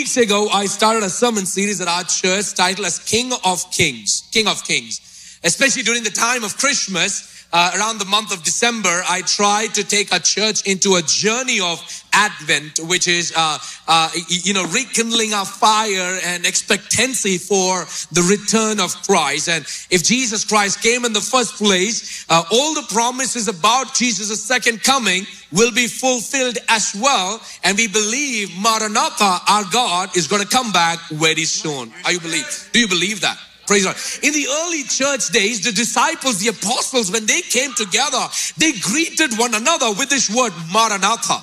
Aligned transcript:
weeks 0.00 0.16
ago, 0.16 0.48
I 0.48 0.64
started 0.64 1.02
a 1.02 1.10
sermon 1.10 1.44
series 1.44 1.78
at 1.82 1.86
our 1.86 2.04
church 2.04 2.54
titled 2.54 2.86
as 2.86 2.98
King 3.00 3.32
of 3.44 3.70
Kings. 3.70 4.26
King 4.32 4.46
of 4.46 4.64
Kings. 4.64 5.38
Especially 5.44 5.82
during 5.82 6.02
the 6.02 6.10
time 6.10 6.42
of 6.42 6.56
Christmas, 6.56 7.39
uh, 7.52 7.72
around 7.76 7.98
the 7.98 8.04
month 8.04 8.32
of 8.32 8.42
December, 8.44 9.02
I 9.08 9.22
tried 9.22 9.74
to 9.74 9.84
take 9.84 10.12
a 10.12 10.20
church 10.20 10.66
into 10.66 10.94
a 10.96 11.02
journey 11.02 11.60
of 11.60 11.80
Advent, 12.12 12.78
which 12.88 13.08
is, 13.08 13.32
uh, 13.36 13.58
uh, 13.88 14.10
you 14.28 14.52
know, 14.52 14.64
rekindling 14.66 15.32
our 15.32 15.44
fire 15.44 16.18
and 16.24 16.46
expectancy 16.46 17.38
for 17.38 17.84
the 18.12 18.22
return 18.22 18.80
of 18.80 18.94
Christ. 19.02 19.48
And 19.48 19.64
if 19.90 20.04
Jesus 20.04 20.44
Christ 20.44 20.82
came 20.82 21.04
in 21.04 21.12
the 21.12 21.20
first 21.20 21.54
place, 21.54 22.24
uh, 22.28 22.42
all 22.50 22.74
the 22.74 22.86
promises 22.92 23.48
about 23.48 23.94
Jesus' 23.94 24.42
second 24.42 24.82
coming 24.82 25.26
will 25.52 25.72
be 25.72 25.86
fulfilled 25.86 26.58
as 26.68 26.94
well. 27.00 27.40
And 27.64 27.76
we 27.76 27.88
believe 27.88 28.50
Maranatha, 28.60 29.38
our 29.48 29.64
God, 29.72 30.16
is 30.16 30.26
going 30.28 30.42
to 30.42 30.48
come 30.48 30.72
back 30.72 30.98
very 31.10 31.44
soon. 31.44 31.92
Are 32.04 32.12
you 32.12 32.20
believe? 32.20 32.70
Do 32.72 32.80
you 32.80 32.88
believe 32.88 33.20
that? 33.22 33.38
Praise 33.70 33.84
God. 33.84 33.94
In 34.24 34.32
the 34.32 34.48
early 34.50 34.82
church 34.82 35.28
days, 35.28 35.62
the 35.62 35.70
disciples, 35.70 36.40
the 36.40 36.48
apostles, 36.48 37.12
when 37.12 37.24
they 37.24 37.40
came 37.40 37.72
together, 37.74 38.26
they 38.58 38.72
greeted 38.72 39.38
one 39.38 39.54
another 39.54 39.92
with 39.92 40.10
this 40.10 40.28
word, 40.28 40.52
Maranatha. 40.74 41.38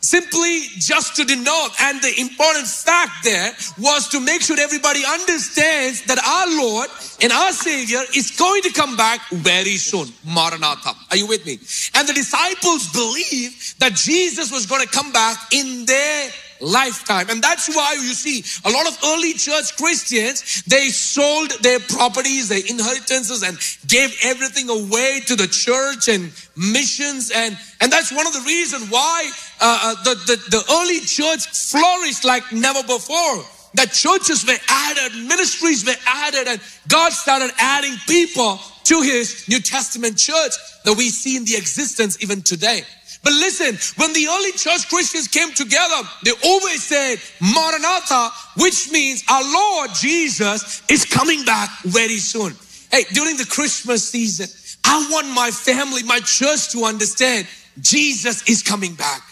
Simply 0.00 0.62
just 0.78 1.16
to 1.16 1.24
denote 1.26 1.72
and 1.82 2.00
the 2.00 2.18
important 2.18 2.66
fact 2.66 3.24
there 3.24 3.52
was 3.78 4.08
to 4.08 4.20
make 4.20 4.40
sure 4.40 4.58
everybody 4.58 5.02
understands 5.04 6.00
that 6.06 6.16
our 6.16 6.64
lord 6.64 6.88
and 7.20 7.30
our 7.30 7.52
savior 7.52 8.00
is 8.14 8.30
going 8.30 8.62
to 8.62 8.72
come 8.72 8.96
back 8.96 9.20
very 9.32 9.76
soon. 9.76 10.08
Maranatha. 10.24 10.94
Are 11.10 11.16
you 11.18 11.26
with 11.26 11.44
me? 11.44 11.58
And 11.92 12.08
the 12.08 12.14
disciples 12.14 12.90
believed 12.92 13.80
that 13.80 13.94
jesus 13.94 14.52
was 14.52 14.64
going 14.64 14.80
to 14.80 14.88
come 14.88 15.12
back 15.12 15.36
in 15.52 15.84
their 15.84 16.30
lifetime. 16.60 17.30
And 17.30 17.42
that's 17.42 17.74
why 17.74 17.94
you 17.94 18.14
see 18.14 18.44
a 18.68 18.72
lot 18.72 18.86
of 18.86 18.98
early 19.04 19.32
church 19.34 19.76
Christians, 19.76 20.62
they 20.64 20.88
sold 20.88 21.50
their 21.62 21.80
properties, 21.80 22.48
their 22.48 22.64
inheritances 22.66 23.42
and 23.42 23.58
gave 23.86 24.16
everything 24.24 24.68
away 24.70 25.20
to 25.26 25.36
the 25.36 25.46
church 25.46 26.08
and 26.08 26.32
missions. 26.56 27.30
And, 27.30 27.56
and 27.80 27.92
that's 27.92 28.12
one 28.12 28.26
of 28.26 28.32
the 28.32 28.44
reasons 28.46 28.90
why 28.90 29.30
uh, 29.60 29.80
uh, 29.82 30.02
the, 30.04 30.14
the, 30.26 30.36
the 30.50 30.64
early 30.72 31.00
church 31.00 31.46
flourished 31.46 32.24
like 32.24 32.52
never 32.52 32.82
before. 32.82 33.44
That 33.74 33.92
churches 33.92 34.46
were 34.46 34.56
added, 34.68 35.12
ministries 35.28 35.84
were 35.84 36.00
added, 36.06 36.48
and 36.48 36.60
God 36.88 37.12
started 37.12 37.50
adding 37.58 37.94
people 38.08 38.58
to 38.84 39.02
his 39.02 39.46
New 39.48 39.60
Testament 39.60 40.16
church 40.16 40.54
that 40.84 40.94
we 40.96 41.10
see 41.10 41.36
in 41.36 41.44
the 41.44 41.56
existence 41.56 42.22
even 42.22 42.40
today. 42.40 42.82
But 43.26 43.32
listen, 43.32 43.76
when 43.96 44.12
the 44.12 44.28
early 44.28 44.52
church 44.52 44.88
Christians 44.88 45.26
came 45.26 45.52
together, 45.52 45.96
they 46.22 46.30
always 46.44 46.80
said, 46.84 47.18
Maranatha, 47.40 48.30
which 48.56 48.92
means 48.92 49.24
our 49.28 49.42
Lord 49.42 49.90
Jesus 50.00 50.80
is 50.88 51.04
coming 51.04 51.44
back 51.44 51.68
very 51.82 52.18
soon. 52.18 52.54
Hey, 52.92 53.02
during 53.14 53.36
the 53.36 53.44
Christmas 53.44 54.08
season, 54.08 54.46
I 54.84 55.08
want 55.10 55.26
my 55.34 55.50
family, 55.50 56.04
my 56.04 56.20
church 56.20 56.70
to 56.70 56.84
understand 56.84 57.48
Jesus 57.80 58.48
is 58.48 58.62
coming 58.62 58.94
back. 58.94 59.22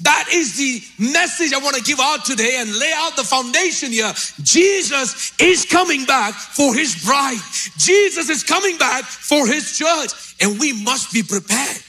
That 0.00 0.26
is 0.30 0.58
the 0.58 0.82
message 1.10 1.54
I 1.54 1.60
want 1.60 1.76
to 1.76 1.82
give 1.82 1.98
out 1.98 2.26
today 2.26 2.56
and 2.58 2.70
lay 2.76 2.92
out 2.94 3.16
the 3.16 3.24
foundation 3.24 3.90
here. 3.90 4.12
Jesus 4.42 5.32
is 5.40 5.64
coming 5.64 6.04
back 6.04 6.34
for 6.34 6.74
his 6.74 7.02
bride. 7.06 7.40
Jesus 7.78 8.28
is 8.28 8.42
coming 8.44 8.76
back 8.76 9.04
for 9.04 9.46
his 9.46 9.78
church 9.78 10.36
and 10.42 10.60
we 10.60 10.74
must 10.84 11.10
be 11.10 11.22
prepared. 11.22 11.82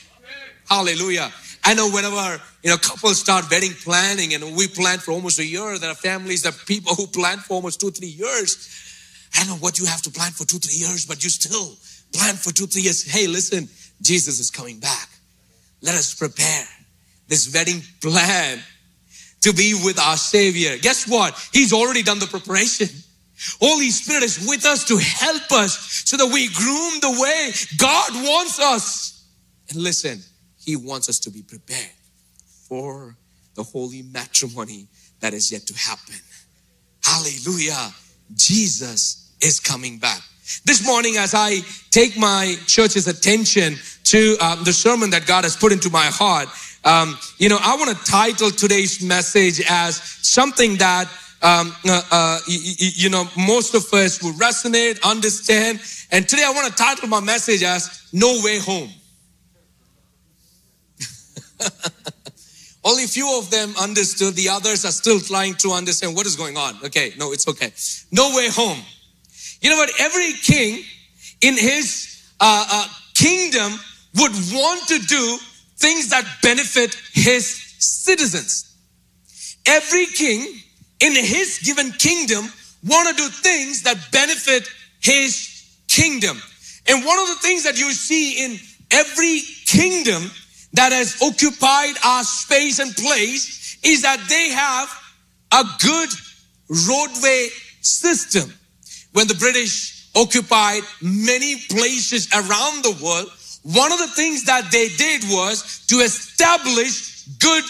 Hallelujah. 0.70 1.30
I 1.64 1.74
know 1.74 1.90
whenever, 1.90 2.42
you 2.64 2.72
know, 2.72 2.78
couples 2.78 3.20
start 3.20 3.50
wedding 3.52 3.74
planning 3.84 4.34
and 4.34 4.56
we 4.56 4.68
plan 4.68 4.98
for 4.98 5.12
almost 5.12 5.40
a 5.40 5.46
year, 5.46 5.78
there 5.78 5.92
are 5.92 5.96
families, 5.96 6.42
there 6.42 6.52
are 6.52 6.66
people 6.66 6.96
who 6.96 7.06
plan 7.08 7.38
for 7.38 7.56
almost 7.56 7.80
two, 7.80 7.92
three 7.92 8.08
years. 8.08 9.30
I 9.36 9.46
know 9.46 9.56
what 9.56 9.80
you 9.80 9.86
have 9.86 10.02
to 10.04 10.10
plan 10.12 10.32
for 10.32 10.46
two, 10.46 10.58
three 10.58 10.76
years, 10.76 11.06
but 11.06 11.24
you 11.24 11.30
still 11.30 11.78
plan 12.14 12.36
for 12.36 12.52
two, 12.52 12.66
three 12.66 12.82
years. 12.82 13.04
Hey, 13.04 13.28
listen, 13.28 13.70
Jesus 14.02 14.40
is 14.40 14.50
coming 14.50 14.80
back. 14.80 15.10
Let 15.82 15.96
us 15.96 16.14
prepare 16.14 16.66
this 17.28 17.54
wedding 17.54 17.82
plan 18.02 18.60
to 19.42 19.54
be 19.54 19.74
with 19.74 20.00
our 20.00 20.18
Savior. 20.18 20.78
Guess 20.78 21.08
what? 21.08 21.38
He's 21.54 21.74
already 21.74 22.04
done 22.04 22.20
the 22.20 22.28
preparation. 22.28 22.88
Holy 23.60 23.90
Spirit 23.90 24.24
is 24.24 24.48
with 24.48 24.66
us 24.66 24.84
to 24.86 24.98
help 24.98 25.52
us 25.52 26.04
so 26.06 26.18
that 26.18 26.32
we 26.32 26.48
groom 26.50 27.00
the 27.02 27.20
way 27.22 27.52
God 27.78 28.10
wants 28.14 28.60
us. 28.60 29.26
And 29.70 29.82
listen, 29.82 30.22
he 30.64 30.76
wants 30.76 31.10
us 31.10 31.20
to 31.20 31.30
be 31.30 31.42
prepared 31.42 31.92
for 32.68 33.18
the 33.56 33.64
holy 33.64 34.02
matrimony 34.02 34.88
that 35.20 35.34
is 35.34 35.52
yet 35.52 35.64
to 35.68 35.74
happen. 35.74 36.16
Hallelujah. 37.04 37.92
Jesus 38.36 39.34
is 39.42 39.60
coming 39.60 39.98
back. 39.98 40.22
This 40.66 40.86
morning, 40.86 41.18
as 41.18 41.34
I 41.34 41.60
take 41.92 42.18
my 42.18 42.56
church's 42.68 43.08
attention 43.08 43.76
to 44.06 44.38
um, 44.42 44.64
the 44.64 44.74
sermon 44.74 45.10
that 45.12 45.26
God 45.26 45.44
has 45.44 45.56
put 45.56 45.72
into 45.72 45.90
my 45.90 46.06
heart, 46.06 46.48
um, 46.84 47.18
you 47.38 47.50
know, 47.50 47.58
I 47.62 47.76
want 47.76 47.96
to 47.98 48.12
title 48.12 48.52
today's 48.52 49.02
message 49.02 49.62
as 49.70 50.02
something 50.22 50.78
that, 50.78 51.08
um, 51.42 51.74
uh, 51.86 52.02
uh, 52.12 52.40
you 52.48 53.10
know, 53.10 53.26
most 53.38 53.76
of 53.76 53.92
us 53.94 54.22
will 54.22 54.34
resonate, 54.34 55.02
understand. 55.04 55.80
And 56.12 56.28
today 56.28 56.44
I 56.46 56.52
want 56.52 56.68
to 56.68 56.74
title 56.74 57.08
my 57.08 57.20
message 57.20 57.64
as 57.64 58.08
No 58.12 58.42
Way 58.44 58.60
Home. 58.60 58.90
Only 62.84 63.06
few 63.06 63.38
of 63.38 63.52
them 63.52 63.74
understood. 63.80 64.36
The 64.36 64.50
others 64.50 64.86
are 64.86 64.92
still 64.92 65.20
trying 65.20 65.56
to 65.56 65.72
understand 65.72 66.16
what 66.16 66.26
is 66.26 66.36
going 66.36 66.58
on. 66.58 66.78
Okay, 66.86 67.14
no, 67.18 67.32
it's 67.32 67.48
okay. 67.48 67.72
No 68.12 68.36
way 68.36 68.50
home. 68.50 68.80
You 69.62 69.70
know 69.70 69.78
what? 69.78 69.92
Every 70.00 70.34
king 70.34 70.84
in 71.42 71.58
his 71.58 72.32
uh, 72.40 72.66
uh, 72.70 72.88
kingdom 73.14 73.74
would 74.16 74.32
want 74.52 74.88
to 74.88 75.00
do 75.00 75.38
things 75.78 76.10
that 76.10 76.26
benefit 76.42 76.96
his 77.14 77.46
citizens. 77.78 78.76
Every 79.68 80.08
king 80.08 80.42
in 81.00 81.14
his 81.14 81.60
given 81.64 81.92
kingdom 81.92 82.46
want 82.84 83.10
to 83.10 83.16
do 83.16 83.30
things 83.30 83.84
that 83.84 83.98
benefit 84.12 84.68
his 85.02 85.52
kingdom. 85.88 86.42
And 86.88 87.06
one 87.06 87.20
of 87.20 87.28
the 87.28 87.36
things 87.36 87.64
that 87.64 87.78
you 87.78 87.92
see 87.92 88.44
in 88.44 88.60
every 88.92 89.42
kingdom 89.66 90.32
that 90.74 90.92
has 90.92 91.22
occupied 91.22 91.96
our 92.04 92.24
space 92.24 92.80
and 92.80 92.96
place 92.96 93.78
is 93.84 94.02
that 94.04 94.24
they 94.30 94.50
have 94.50 94.90
a 95.52 95.64
good 95.82 96.10
roadway 96.88 97.50
system. 97.82 98.54
When 99.14 99.28
the 99.28 99.36
British 99.36 100.10
occupied 100.16 100.84
many 101.02 101.58
places 101.70 102.30
around 102.34 102.84
the 102.84 102.98
world, 103.04 103.30
one 103.64 103.92
of 103.92 104.00
the 104.00 104.08
things 104.08 104.46
that 104.46 104.72
they 104.72 104.88
did 104.90 105.24
was 105.26 105.86
to 105.88 105.98
establish 105.98 107.26
good 107.40 107.64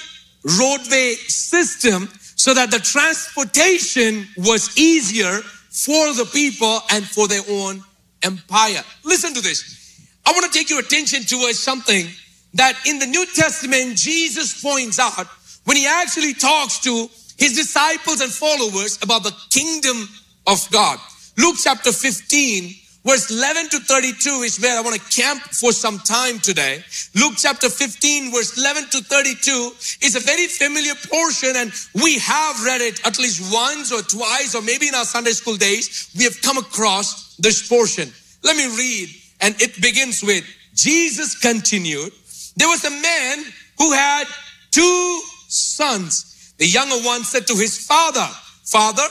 roadway 0.59 1.15
system 1.27 2.09
so 2.35 2.53
that 2.53 2.71
the 2.71 2.79
transportation 2.79 4.27
was 4.37 4.77
easier 4.77 5.41
for 5.69 6.13
the 6.13 6.29
people 6.33 6.79
and 6.91 7.05
for 7.05 7.27
their 7.27 7.41
own 7.49 7.83
empire. 8.23 8.83
Listen 9.03 9.33
to 9.33 9.41
this. 9.41 10.07
I 10.25 10.31
want 10.31 10.51
to 10.51 10.57
take 10.57 10.69
your 10.69 10.79
attention 10.79 11.23
towards 11.23 11.59
something 11.59 12.07
that 12.53 12.75
in 12.85 12.99
the 12.99 13.07
New 13.07 13.25
Testament, 13.33 13.97
Jesus 13.97 14.61
points 14.61 14.99
out 14.99 15.27
when 15.65 15.77
he 15.77 15.87
actually 15.87 16.33
talks 16.33 16.79
to 16.79 17.09
his 17.37 17.55
disciples 17.55 18.21
and 18.21 18.31
followers 18.31 18.99
about 19.01 19.23
the 19.23 19.35
kingdom 19.49 20.07
of 20.47 20.59
God. 20.71 20.99
Luke 21.37 21.55
chapter 21.63 21.91
15, 21.91 22.75
verse 23.05 23.31
11 23.31 23.69
to 23.69 23.79
32 23.79 24.29
is 24.43 24.59
where 24.59 24.77
I 24.77 24.81
want 24.81 24.95
to 24.95 25.21
camp 25.21 25.41
for 25.41 25.71
some 25.71 25.99
time 25.99 26.39
today. 26.39 26.83
Luke 27.15 27.33
chapter 27.37 27.69
15, 27.69 28.31
verse 28.31 28.57
11 28.57 28.89
to 28.91 29.01
32 29.01 29.71
is 30.01 30.15
a 30.15 30.19
very 30.19 30.47
familiar 30.47 30.93
portion 31.09 31.53
and 31.55 31.71
we 31.95 32.19
have 32.19 32.63
read 32.63 32.81
it 32.81 33.05
at 33.07 33.17
least 33.17 33.51
once 33.53 33.91
or 33.91 34.01
twice 34.01 34.53
or 34.55 34.61
maybe 34.61 34.87
in 34.87 34.95
our 34.95 35.05
Sunday 35.05 35.31
school 35.31 35.55
days, 35.55 36.11
we 36.17 36.23
have 36.25 36.39
come 36.41 36.57
across 36.57 37.35
this 37.37 37.67
portion. 37.67 38.11
Let 38.43 38.55
me 38.57 38.65
read 38.77 39.09
and 39.39 39.59
it 39.61 39.81
begins 39.81 40.21
with, 40.21 40.43
Jesus 40.75 41.37
continued, 41.37 42.11
there 42.55 42.67
was 42.67 42.83
a 42.85 42.89
man 42.89 43.43
who 43.77 43.93
had 43.93 44.25
two 44.71 45.21
sons. 45.47 46.53
The 46.57 46.67
younger 46.67 46.97
one 47.05 47.23
said 47.23 47.47
to 47.47 47.55
his 47.55 47.85
father, 47.85 48.27
Father, 48.65 49.07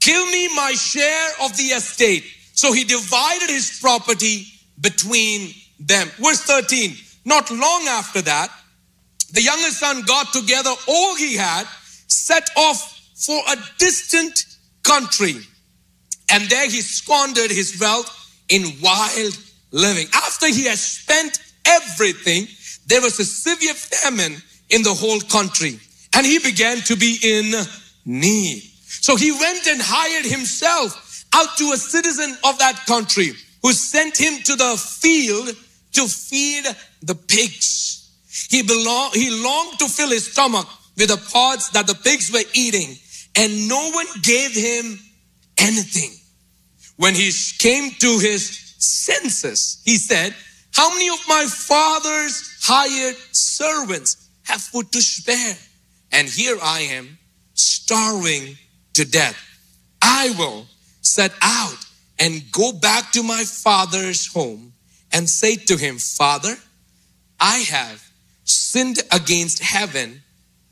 give 0.00 0.26
me 0.30 0.54
my 0.54 0.72
share 0.72 1.30
of 1.42 1.56
the 1.56 1.64
estate. 1.64 2.24
So 2.52 2.72
he 2.72 2.84
divided 2.84 3.50
his 3.50 3.78
property 3.80 4.46
between 4.80 5.52
them. 5.78 6.08
Verse 6.18 6.42
13. 6.42 6.96
Not 7.24 7.50
long 7.50 7.86
after 7.88 8.22
that, 8.22 8.50
the 9.32 9.42
younger 9.42 9.70
son 9.70 10.02
got 10.02 10.32
together 10.32 10.70
all 10.88 11.16
he 11.16 11.36
had, 11.36 11.66
set 12.06 12.48
off 12.56 13.00
for 13.16 13.38
a 13.48 13.56
distant 13.78 14.44
country. 14.82 15.34
And 16.30 16.48
there 16.48 16.66
he 16.66 16.80
squandered 16.80 17.50
his 17.50 17.78
wealth 17.80 18.12
in 18.48 18.64
wild 18.80 19.36
living. 19.72 20.06
After 20.14 20.46
he 20.46 20.64
had 20.64 20.78
spent 20.78 21.38
everything, 21.64 22.46
there 22.86 23.00
was 23.00 23.18
a 23.18 23.24
severe 23.24 23.74
famine 23.74 24.40
in 24.70 24.82
the 24.82 24.94
whole 24.94 25.20
country 25.20 25.78
and 26.14 26.24
he 26.24 26.38
began 26.38 26.78
to 26.78 26.96
be 26.96 27.18
in 27.22 27.52
need. 28.04 28.62
So 28.86 29.16
he 29.16 29.32
went 29.32 29.66
and 29.66 29.80
hired 29.82 30.24
himself 30.24 31.24
out 31.34 31.56
to 31.58 31.72
a 31.72 31.76
citizen 31.76 32.36
of 32.44 32.58
that 32.58 32.84
country 32.86 33.32
who 33.62 33.72
sent 33.72 34.16
him 34.16 34.42
to 34.44 34.56
the 34.56 34.76
field 34.76 35.48
to 35.92 36.06
feed 36.06 36.64
the 37.02 37.14
pigs. 37.14 38.10
He 38.50 38.62
he 38.62 39.42
longed 39.42 39.78
to 39.78 39.88
fill 39.88 40.10
his 40.10 40.30
stomach 40.30 40.66
with 40.96 41.08
the 41.08 41.30
pods 41.32 41.70
that 41.70 41.86
the 41.86 41.94
pigs 41.94 42.32
were 42.32 42.44
eating, 42.54 42.96
and 43.34 43.68
no 43.68 43.90
one 43.90 44.06
gave 44.22 44.52
him 44.54 44.98
anything. 45.58 46.10
When 46.96 47.14
he 47.14 47.30
came 47.58 47.90
to 47.90 48.18
his 48.18 48.74
senses, 48.78 49.82
he 49.84 49.96
said, 49.96 50.34
How 50.76 50.90
many 50.90 51.08
of 51.08 51.26
my 51.26 51.46
father's 51.46 52.58
hired 52.62 53.16
servants 53.32 54.28
have 54.42 54.60
food 54.60 54.92
to 54.92 55.00
spare? 55.00 55.56
And 56.12 56.28
here 56.28 56.58
I 56.62 56.80
am, 56.80 57.16
starving 57.54 58.58
to 58.92 59.06
death. 59.06 59.42
I 60.02 60.34
will 60.38 60.66
set 61.00 61.32
out 61.40 61.78
and 62.18 62.42
go 62.52 62.72
back 62.72 63.10
to 63.12 63.22
my 63.22 63.44
father's 63.44 64.26
home 64.26 64.74
and 65.12 65.30
say 65.30 65.56
to 65.56 65.78
him, 65.78 65.96
Father, 65.96 66.54
I 67.40 67.60
have 67.70 68.06
sinned 68.44 68.98
against 69.10 69.62
heaven 69.62 70.22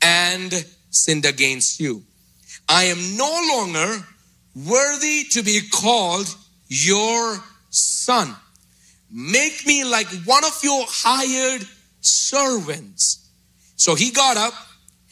and 0.03 0.53
sinned 0.91 1.25
against 1.25 1.79
you. 1.79 2.03
I 2.69 2.83
am 2.83 3.17
no 3.17 3.55
longer 3.55 4.05
worthy 4.55 5.23
to 5.31 5.41
be 5.41 5.61
called 5.67 6.27
your 6.67 7.43
son. 7.71 8.35
Make 9.11 9.65
me 9.65 9.83
like 9.83 10.07
one 10.25 10.43
of 10.43 10.59
your 10.63 10.85
hired 10.87 11.67
servants. 12.01 13.29
So 13.75 13.95
he 13.95 14.11
got 14.11 14.37
up 14.37 14.53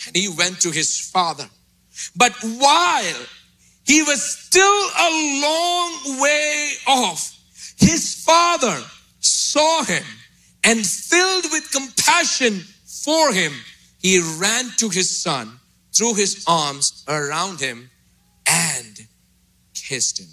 and 0.07 0.16
he 0.16 0.28
went 0.30 0.62
to 0.62 0.72
his 0.72 1.00
father. 1.00 1.48
But 2.16 2.34
while 2.42 3.25
he 3.86 4.01
was 4.04 4.22
still 4.22 4.63
a 4.66 5.42
long 5.42 6.22
way 6.22 6.72
off, 6.88 7.38
his 7.78 8.24
father 8.24 8.81
saw 9.19 9.84
him 9.84 10.04
and 10.63 10.86
filled 10.86 11.45
with 11.51 11.72
compassion 11.72 12.63
for 12.86 13.34
him, 13.34 13.54
he 14.01 14.19
ran 14.40 14.69
to 14.78 14.90
his 14.90 15.22
son, 15.22 15.60
threw 15.94 16.13
his 16.13 16.44
arms 16.48 17.04
around 17.07 17.60
him, 17.60 17.90
and 18.45 19.07
kissed 19.74 20.19
him. 20.19 20.28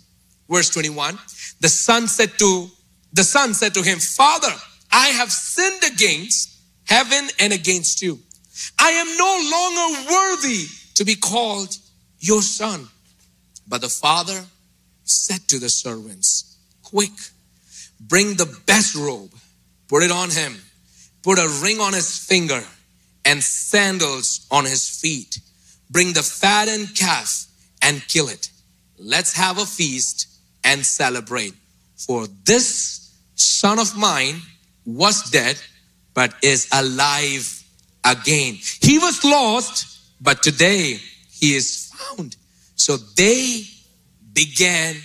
Verse 0.49 0.71
21 0.71 1.19
The 1.61 1.69
son 1.69 2.07
said 2.07 2.39
to 2.39 2.71
the 3.12 3.25
son 3.25 3.55
said 3.55 3.75
to 3.75 3.83
him, 3.83 3.99
Father, 3.99 4.53
I 4.91 5.09
have 5.09 5.31
sinned 5.31 5.93
against 5.93 6.57
heaven 6.87 7.29
and 7.39 7.53
against 7.53 8.03
you. 8.03 8.19
I 8.79 8.91
am 8.91 9.17
no 9.17 9.51
longer 9.51 10.11
worthy 10.12 10.67
to 10.97 11.05
be 11.05 11.15
called 11.15 11.77
your 12.19 12.43
son. 12.43 12.89
But 13.67 13.81
the 13.81 13.89
father 13.89 14.45
said 15.05 15.49
to 15.49 15.59
the 15.59 15.69
servants, 15.69 16.59
Quick, 16.83 17.12
bring 18.01 18.35
the 18.35 18.61
best 18.67 18.95
robe, 18.97 19.33
put 19.89 20.03
it 20.03 20.11
on 20.11 20.31
him, 20.31 20.57
put 21.23 21.39
a 21.39 21.49
ring 21.62 21.81
on 21.81 21.93
his 21.93 22.19
finger, 22.19 22.62
and 23.25 23.43
sandals 23.43 24.47
on 24.51 24.65
his 24.65 24.89
feet. 24.89 25.39
Bring 25.89 26.12
the 26.12 26.23
fattened 26.23 26.97
calf 26.97 27.47
and 27.83 28.07
kill 28.09 28.29
it. 28.29 28.51
Let's 28.99 29.35
have 29.35 29.59
a 29.59 29.67
feast 29.67 30.29
and 30.65 30.85
celebrate. 30.85 31.55
For 31.97 32.27
this 32.45 33.00
son 33.40 33.78
of 33.78 33.96
mine 33.96 34.40
was 34.84 35.31
dead, 35.31 35.60
but 36.14 36.34
is 36.42 36.69
alive 36.72 37.62
again. 38.04 38.58
He 38.82 38.98
was 38.98 39.25
lost, 39.25 39.87
but 40.20 40.42
today 40.42 40.98
he 41.31 41.54
is 41.54 41.92
found. 41.94 42.37
So 42.75 42.96
they 43.16 43.64
began 44.32 44.96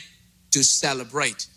to 0.52 0.64
celebrate. 0.64 1.48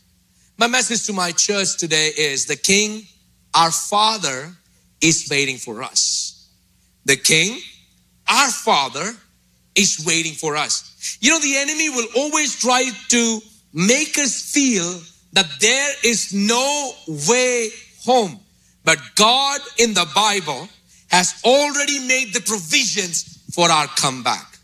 My 0.57 0.67
message 0.67 1.07
to 1.07 1.13
my 1.13 1.33
church 1.33 1.77
today 1.79 2.11
is 2.17 2.47
the 2.47 2.57
King, 2.57 3.07
our 3.55 3.71
Father, 3.71 4.53
is 5.01 5.29
waiting 5.31 5.57
for 5.57 5.83
us. 5.83 6.51
The 7.05 7.17
King, 7.17 7.61
our 8.29 8.51
Father, 8.51 9.15
is 9.75 10.05
waiting 10.05 10.33
for 10.33 10.57
us. 10.57 11.19
You 11.21 11.31
know, 11.31 11.41
the 11.41 11.57
enemy 11.57 11.89
will 11.89 12.09
always 12.17 12.59
try 12.59 12.91
to 13.09 13.41
make 13.73 14.19
us 14.19 14.51
feel 14.53 15.01
that 15.33 15.49
there 15.61 15.93
is 16.05 16.33
no 16.33 16.93
way 17.29 17.71
home. 18.05 18.39
But 18.85 18.99
God 19.17 19.61
in 19.79 19.95
the 19.95 20.09
Bible 20.15 20.69
has 21.11 21.41
already 21.45 21.99
made 22.01 22.33
the 22.33 22.41
provisions 22.41 23.45
for 23.53 23.71
our 23.71 23.87
comeback. 23.87 24.59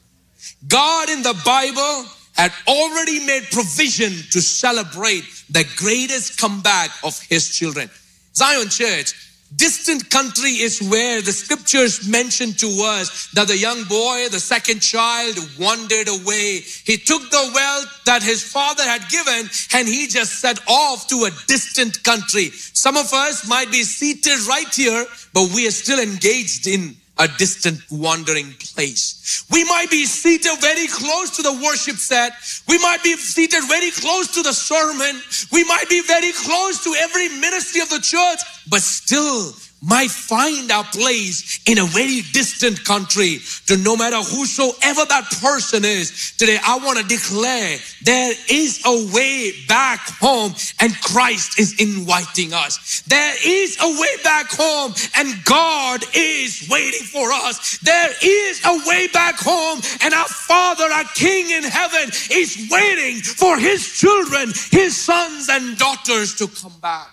God 0.67 1.11
in 1.11 1.23
the 1.23 1.41
Bible 1.45 2.07
had 2.35 2.53
already 2.67 3.25
made 3.25 3.45
provision 3.53 4.13
to 4.31 4.41
celebrate 4.41 5.25
the 5.51 5.65
greatest 5.77 6.39
comeback 6.39 6.91
of 7.05 7.21
his 7.29 7.55
children. 7.55 7.89
Zion 8.35 8.69
Church, 8.69 9.15
distant 9.57 10.11
country 10.11 10.51
is 10.51 10.81
where 10.83 11.21
the 11.21 11.33
scriptures 11.33 12.09
mention 12.09 12.53
to 12.53 12.67
us 12.85 13.29
that 13.35 13.49
the 13.49 13.57
young 13.57 13.85
boy, 13.85 14.29
the 14.31 14.41
second 14.41 14.81
child, 14.81 15.37
wandered 15.59 16.09
away. 16.09 16.61
He 16.61 16.97
took 16.97 17.23
the 17.31 17.51
wealth 17.55 18.05
that 18.07 18.23
his 18.23 18.43
father 18.43 18.83
had 18.83 19.09
given 19.09 19.49
and 19.75 19.89
he 19.89 20.07
just 20.07 20.41
set 20.41 20.59
off 20.69 21.07
to 21.09 21.25
a 21.25 21.31
distant 21.47 22.03
country. 22.05 22.51
Some 22.51 22.97
of 22.97 23.13
us 23.13 23.49
might 23.49 23.71
be 23.71 23.83
seated 23.83 24.47
right 24.47 24.73
here, 24.75 25.07
but 25.33 25.51
we 25.55 25.67
are 25.67 25.73
still 25.73 26.01
engaged 26.01 26.67
in 26.67 26.97
a 27.19 27.29
distant 27.39 27.79
wandering 27.91 28.53
place. 28.75 29.45
We 29.51 29.65
might 29.65 29.91
be 29.91 30.05
seated 30.05 30.61
very 30.61 30.89
close 30.89 31.37
to 31.37 31.43
the 31.43 31.53
worship 31.53 31.97
set. 31.97 32.33
We 32.69 32.79
might 32.79 33.03
be 33.03 33.17
seated 33.17 33.63
very 33.69 33.91
close 33.93 34.35
to 34.35 34.43
the 34.43 34.53
sermon. 34.53 35.23
We 35.53 35.65
might 35.65 35.89
be 35.89 36.03
very 36.03 36.33
close 36.33 36.83
to 36.85 36.95
every 36.99 37.29
ministry 37.41 37.81
of 37.81 37.91
the 37.91 38.01
church, 38.01 38.41
but 38.69 38.81
still 38.81 39.55
might 39.85 40.11
find 40.11 40.71
our 40.71 40.85
place 40.85 41.61
in 41.67 41.79
a 41.79 41.85
very 41.85 42.23
distant 42.33 42.83
country 42.85 43.39
to 43.67 43.77
no 43.77 43.97
matter 43.97 44.17
whosoever 44.17 45.05
that 45.05 45.25
person 45.43 45.85
is. 45.85 46.35
Today, 46.39 46.59
I 46.65 46.79
want 46.79 46.99
to 46.99 47.05
declare 47.05 47.77
there 48.03 48.33
is 48.51 48.81
a 48.85 49.13
way 49.15 49.53
back 49.69 50.01
home 50.21 50.55
and 50.81 50.93
Christ 51.03 51.59
is 51.59 51.79
inviting 51.81 52.53
us. 52.53 53.03
There 53.07 53.35
is 53.45 53.77
a 53.83 54.01
way 54.01 54.17
back 54.23 54.47
home 54.51 54.95
and 55.17 55.45
God 55.45 56.03
is 56.15 56.67
waiting 56.71 57.07
for 57.07 57.33
us. 57.33 57.79
There 57.79 58.11
is 58.23 58.65
a 58.65 58.89
way 58.89 59.09
back 59.09 59.37
home 59.37 59.81
and 60.03 60.15
our 60.15 60.29
Father, 60.29 60.85
our 60.85 61.05
King 61.15 61.51
in 61.51 61.65
heaven 61.65 62.11
is 62.31 62.69
waiting 62.71 63.21
for 63.21 63.59
his 63.59 63.87
children, 63.99 64.53
his 64.71 64.97
sons 64.97 65.49
and 65.49 65.77
daughters 65.77 66.35
to 66.37 66.49
come 66.49 66.79
back. 66.81 67.09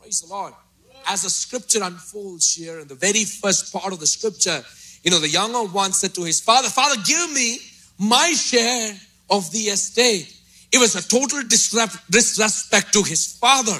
Praise 0.00 0.20
the 0.20 0.28
Lord 0.28 0.54
as 1.08 1.22
the 1.22 1.30
scripture 1.30 1.82
unfolds 1.82 2.54
here 2.54 2.80
in 2.80 2.88
the 2.88 2.94
very 2.94 3.24
first 3.24 3.72
part 3.72 3.92
of 3.92 4.00
the 4.00 4.06
scripture, 4.06 4.62
you 5.02 5.10
know, 5.10 5.18
the 5.18 5.28
younger 5.28 5.64
one 5.64 5.92
said 5.92 6.14
to 6.14 6.24
his 6.24 6.40
father, 6.40 6.68
Father, 6.68 7.00
give 7.06 7.32
me 7.32 7.58
my 7.98 8.32
share 8.32 8.94
of 9.30 9.50
the 9.52 9.70
estate. 9.72 10.34
It 10.70 10.78
was 10.78 10.94
a 10.94 11.08
total 11.08 11.42
disrespect 11.42 12.92
to 12.92 13.02
his 13.02 13.38
father. 13.38 13.78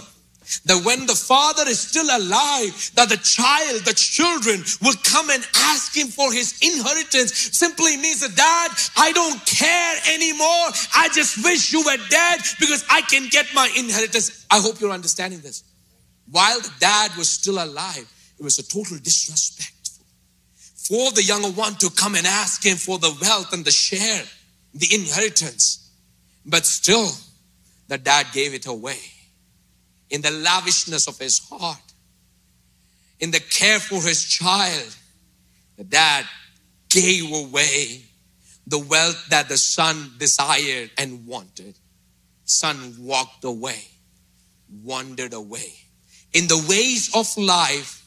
That 0.64 0.82
when 0.82 1.04
the 1.04 1.14
father 1.14 1.68
is 1.68 1.78
still 1.78 2.06
alive, 2.06 2.72
that 2.94 3.10
the 3.10 3.18
child, 3.18 3.84
the 3.84 3.92
children 3.92 4.64
will 4.80 4.96
come 5.04 5.28
and 5.28 5.46
ask 5.54 5.94
him 5.94 6.08
for 6.08 6.32
his 6.32 6.58
inheritance 6.62 7.36
simply 7.52 7.98
means 7.98 8.20
that 8.20 8.34
dad, 8.34 8.70
I 8.96 9.12
don't 9.12 9.44
care 9.44 9.96
anymore. 10.14 10.72
I 10.96 11.10
just 11.12 11.44
wish 11.44 11.70
you 11.70 11.84
were 11.84 11.98
dead 12.08 12.40
because 12.58 12.82
I 12.88 13.02
can 13.02 13.28
get 13.28 13.44
my 13.54 13.70
inheritance. 13.76 14.46
I 14.50 14.60
hope 14.60 14.80
you're 14.80 14.90
understanding 14.90 15.40
this 15.40 15.64
while 16.30 16.60
the 16.60 16.72
dad 16.78 17.16
was 17.16 17.28
still 17.28 17.62
alive, 17.62 18.12
it 18.38 18.42
was 18.42 18.58
a 18.58 18.62
total 18.62 18.98
disrespect 18.98 19.90
for 20.54 21.10
the 21.12 21.22
younger 21.22 21.50
one 21.50 21.74
to 21.76 21.90
come 21.90 22.14
and 22.14 22.26
ask 22.26 22.64
him 22.64 22.76
for 22.76 22.98
the 22.98 23.16
wealth 23.20 23.52
and 23.52 23.64
the 23.64 23.70
share, 23.70 24.24
the 24.74 24.88
inheritance. 24.94 25.90
But 26.44 26.66
still, 26.66 27.10
the 27.88 27.98
dad 27.98 28.26
gave 28.32 28.54
it 28.54 28.66
away 28.66 28.98
in 30.10 30.22
the 30.22 30.30
lavishness 30.30 31.08
of 31.08 31.18
his 31.18 31.38
heart, 31.38 31.92
in 33.20 33.30
the 33.30 33.40
care 33.40 33.78
for 33.78 33.96
his 33.96 34.24
child. 34.24 34.96
The 35.76 35.84
dad 35.84 36.26
gave 36.88 37.32
away 37.32 38.02
the 38.66 38.78
wealth 38.78 39.28
that 39.30 39.48
the 39.48 39.56
son 39.56 40.12
desired 40.18 40.90
and 40.98 41.26
wanted. 41.26 41.74
Son 42.44 42.96
walked 42.98 43.44
away, 43.44 43.82
wandered 44.82 45.32
away 45.32 45.87
in 46.32 46.46
the 46.46 46.64
ways 46.68 47.10
of 47.14 47.26
life, 47.36 48.04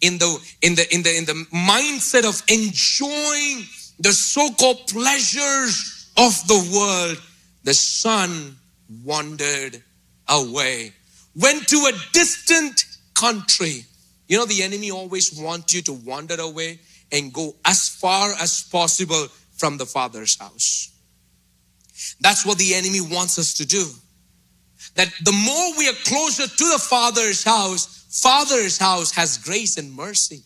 in 0.00 0.18
the 0.18 0.38
in 0.62 0.74
the 0.74 0.94
in 0.94 1.02
the 1.02 1.16
in 1.16 1.24
the 1.24 1.46
mindset 1.52 2.24
of 2.24 2.42
enjoying 2.48 3.64
the 3.98 4.12
so-called 4.12 4.86
pleasures 4.88 6.10
of 6.16 6.32
the 6.48 6.72
world, 6.74 7.20
the 7.64 7.74
son 7.74 8.56
wandered 9.04 9.82
away, 10.28 10.92
went 11.36 11.68
to 11.68 11.76
a 11.76 12.12
distant 12.12 12.84
country. 13.14 13.84
You 14.28 14.38
know, 14.38 14.46
the 14.46 14.62
enemy 14.62 14.90
always 14.90 15.38
wants 15.38 15.74
you 15.74 15.82
to 15.82 15.92
wander 15.92 16.40
away 16.40 16.80
and 17.12 17.32
go 17.32 17.56
as 17.64 17.88
far 17.88 18.32
as 18.40 18.62
possible 18.62 19.28
from 19.56 19.76
the 19.76 19.86
Father's 19.86 20.38
house. 20.38 20.90
That's 22.20 22.46
what 22.46 22.58
the 22.58 22.74
enemy 22.74 23.00
wants 23.00 23.38
us 23.38 23.54
to 23.54 23.66
do. 23.66 23.86
That 24.94 25.12
the 25.22 25.32
more 25.32 25.78
we 25.78 25.88
are 25.88 26.04
closer 26.04 26.46
to 26.46 26.64
the 26.72 26.78
Father's 26.78 27.44
house, 27.44 28.06
Father's 28.10 28.78
house 28.78 29.12
has 29.12 29.38
grace 29.38 29.76
and 29.76 29.92
mercy. 29.94 30.42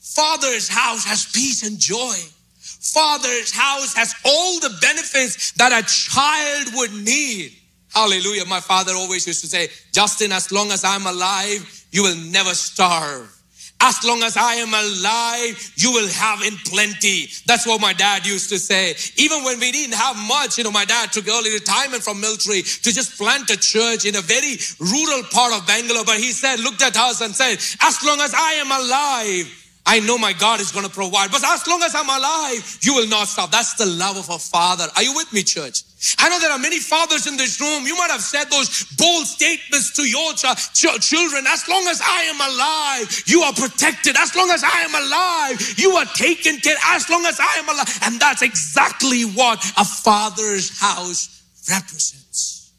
Father's 0.00 0.68
house 0.68 1.04
has 1.04 1.26
peace 1.32 1.66
and 1.66 1.78
joy. 1.78 2.16
Father's 2.58 3.52
house 3.52 3.94
has 3.94 4.14
all 4.24 4.60
the 4.60 4.76
benefits 4.80 5.52
that 5.52 5.72
a 5.72 5.86
child 5.86 6.74
would 6.74 6.92
need. 7.04 7.52
Hallelujah. 7.92 8.44
My 8.46 8.60
father 8.60 8.92
always 8.94 9.26
used 9.26 9.40
to 9.42 9.46
say, 9.46 9.68
Justin, 9.92 10.32
as 10.32 10.52
long 10.52 10.70
as 10.70 10.84
I'm 10.84 11.06
alive, 11.06 11.86
you 11.90 12.02
will 12.02 12.16
never 12.16 12.54
starve. 12.54 13.37
As 13.80 14.04
long 14.04 14.22
as 14.24 14.36
I 14.36 14.54
am 14.54 14.74
alive, 14.74 15.72
you 15.76 15.92
will 15.92 16.08
have 16.08 16.42
in 16.42 16.56
plenty. 16.66 17.28
That's 17.46 17.66
what 17.66 17.80
my 17.80 17.92
dad 17.92 18.26
used 18.26 18.50
to 18.50 18.58
say. 18.58 18.96
Even 19.16 19.44
when 19.44 19.60
we 19.60 19.70
didn't 19.70 19.94
have 19.94 20.16
much, 20.16 20.58
you 20.58 20.64
know, 20.64 20.72
my 20.72 20.84
dad 20.84 21.12
took 21.12 21.28
early 21.28 21.52
retirement 21.52 22.02
from 22.02 22.20
military 22.20 22.62
to 22.62 22.92
just 22.92 23.16
plant 23.16 23.48
a 23.50 23.56
church 23.56 24.04
in 24.04 24.16
a 24.16 24.20
very 24.20 24.58
rural 24.80 25.22
part 25.30 25.54
of 25.54 25.66
Bangalore. 25.66 26.04
But 26.04 26.18
he 26.18 26.32
said, 26.32 26.58
looked 26.58 26.82
at 26.82 26.96
us 26.96 27.20
and 27.20 27.34
said, 27.34 27.58
as 27.80 28.04
long 28.04 28.20
as 28.20 28.34
I 28.34 28.54
am 28.54 28.72
alive, 28.72 29.67
I 29.88 30.00
know 30.00 30.18
my 30.18 30.34
God 30.34 30.60
is 30.60 30.70
going 30.70 30.84
to 30.84 30.92
provide. 30.92 31.30
But 31.30 31.42
as 31.42 31.66
long 31.66 31.82
as 31.82 31.94
I'm 31.94 32.10
alive, 32.10 32.78
you 32.82 32.94
will 32.94 33.08
not 33.08 33.26
stop. 33.26 33.50
That's 33.50 33.72
the 33.72 33.86
love 33.86 34.18
of 34.18 34.28
a 34.28 34.38
father. 34.38 34.84
Are 34.94 35.02
you 35.02 35.14
with 35.14 35.32
me, 35.32 35.42
church? 35.42 35.82
I 36.18 36.28
know 36.28 36.38
there 36.38 36.52
are 36.52 36.58
many 36.58 36.78
fathers 36.78 37.26
in 37.26 37.38
this 37.38 37.58
room. 37.58 37.86
You 37.86 37.96
might 37.96 38.10
have 38.10 38.20
said 38.20 38.50
those 38.50 38.84
bold 38.98 39.26
statements 39.26 39.96
to 39.96 40.02
your 40.02 40.34
ch- 40.34 40.44
ch- 40.74 41.00
children. 41.00 41.46
As 41.48 41.66
long 41.66 41.86
as 41.88 42.02
I 42.04 42.22
am 42.24 42.36
alive, 42.36 43.22
you 43.26 43.40
are 43.40 43.52
protected. 43.54 44.14
As 44.18 44.36
long 44.36 44.50
as 44.50 44.62
I 44.62 44.82
am 44.82 44.94
alive, 44.94 45.78
you 45.78 45.92
are 45.92 46.04
taken 46.04 46.58
care. 46.58 46.76
As 46.88 47.08
long 47.08 47.24
as 47.24 47.40
I 47.40 47.56
am 47.56 47.68
alive. 47.70 47.98
And 48.02 48.20
that's 48.20 48.42
exactly 48.42 49.22
what 49.22 49.58
a 49.78 49.86
father's 49.86 50.78
house 50.78 51.42
represents. 51.70 52.74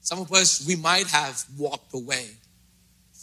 Some 0.00 0.18
of 0.18 0.32
us, 0.32 0.66
we 0.66 0.74
might 0.74 1.06
have 1.06 1.44
walked 1.56 1.94
away 1.94 2.30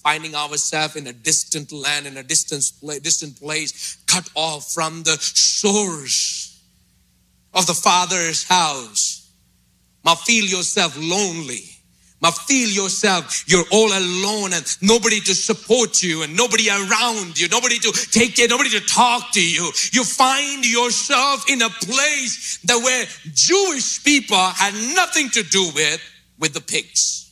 finding 0.06 0.36
ourselves 0.36 0.96
in 0.96 1.08
a 1.08 1.14
distant 1.14 1.72
land, 1.72 2.06
in 2.06 2.16
a 2.16 2.22
distant 2.22 2.64
distant 3.02 3.40
place, 3.40 3.98
cut 4.06 4.30
off 4.36 4.72
from 4.72 5.02
the 5.02 5.18
source 5.20 6.62
of 7.56 7.66
the 7.66 7.74
Father's 7.74 8.48
house. 8.48 9.32
Might 10.04 10.20
feel 10.20 10.46
yourself 10.46 10.96
lonely. 10.96 11.64
Might 12.22 12.36
feel 12.36 12.70
yourself 12.70 13.46
you're 13.48 13.66
all 13.72 13.88
alone 13.88 14.54
and 14.54 14.78
nobody 14.80 15.20
to 15.22 15.34
support 15.34 16.04
you 16.04 16.22
and 16.22 16.38
nobody 16.38 16.70
around 16.70 17.40
you, 17.40 17.48
nobody 17.48 17.80
to 17.80 17.92
take 18.12 18.36
care, 18.36 18.48
nobody 18.48 18.70
to 18.70 18.82
talk 18.82 19.32
to 19.32 19.44
you. 19.44 19.72
You 19.92 20.04
find 20.04 20.64
yourself 20.72 21.50
in 21.50 21.64
a 21.64 21.70
place 21.70 22.60
that 22.66 22.78
where 22.78 23.06
Jewish 23.34 24.04
people 24.04 24.38
had 24.38 24.76
nothing 24.96 25.30
to 25.32 25.42
do 25.42 25.72
with 25.74 26.00
with 26.38 26.54
the 26.54 26.62
pigs. 26.62 27.25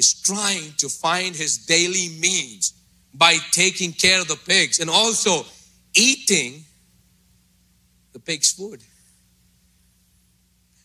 Is 0.00 0.14
trying 0.14 0.72
to 0.78 0.88
find 0.88 1.36
his 1.36 1.58
daily 1.58 2.08
means 2.18 2.72
by 3.12 3.36
taking 3.52 3.92
care 3.92 4.18
of 4.18 4.28
the 4.28 4.40
pigs 4.46 4.80
and 4.80 4.88
also 4.88 5.44
eating 5.94 6.64
the 8.14 8.18
pig's 8.18 8.50
food. 8.50 8.82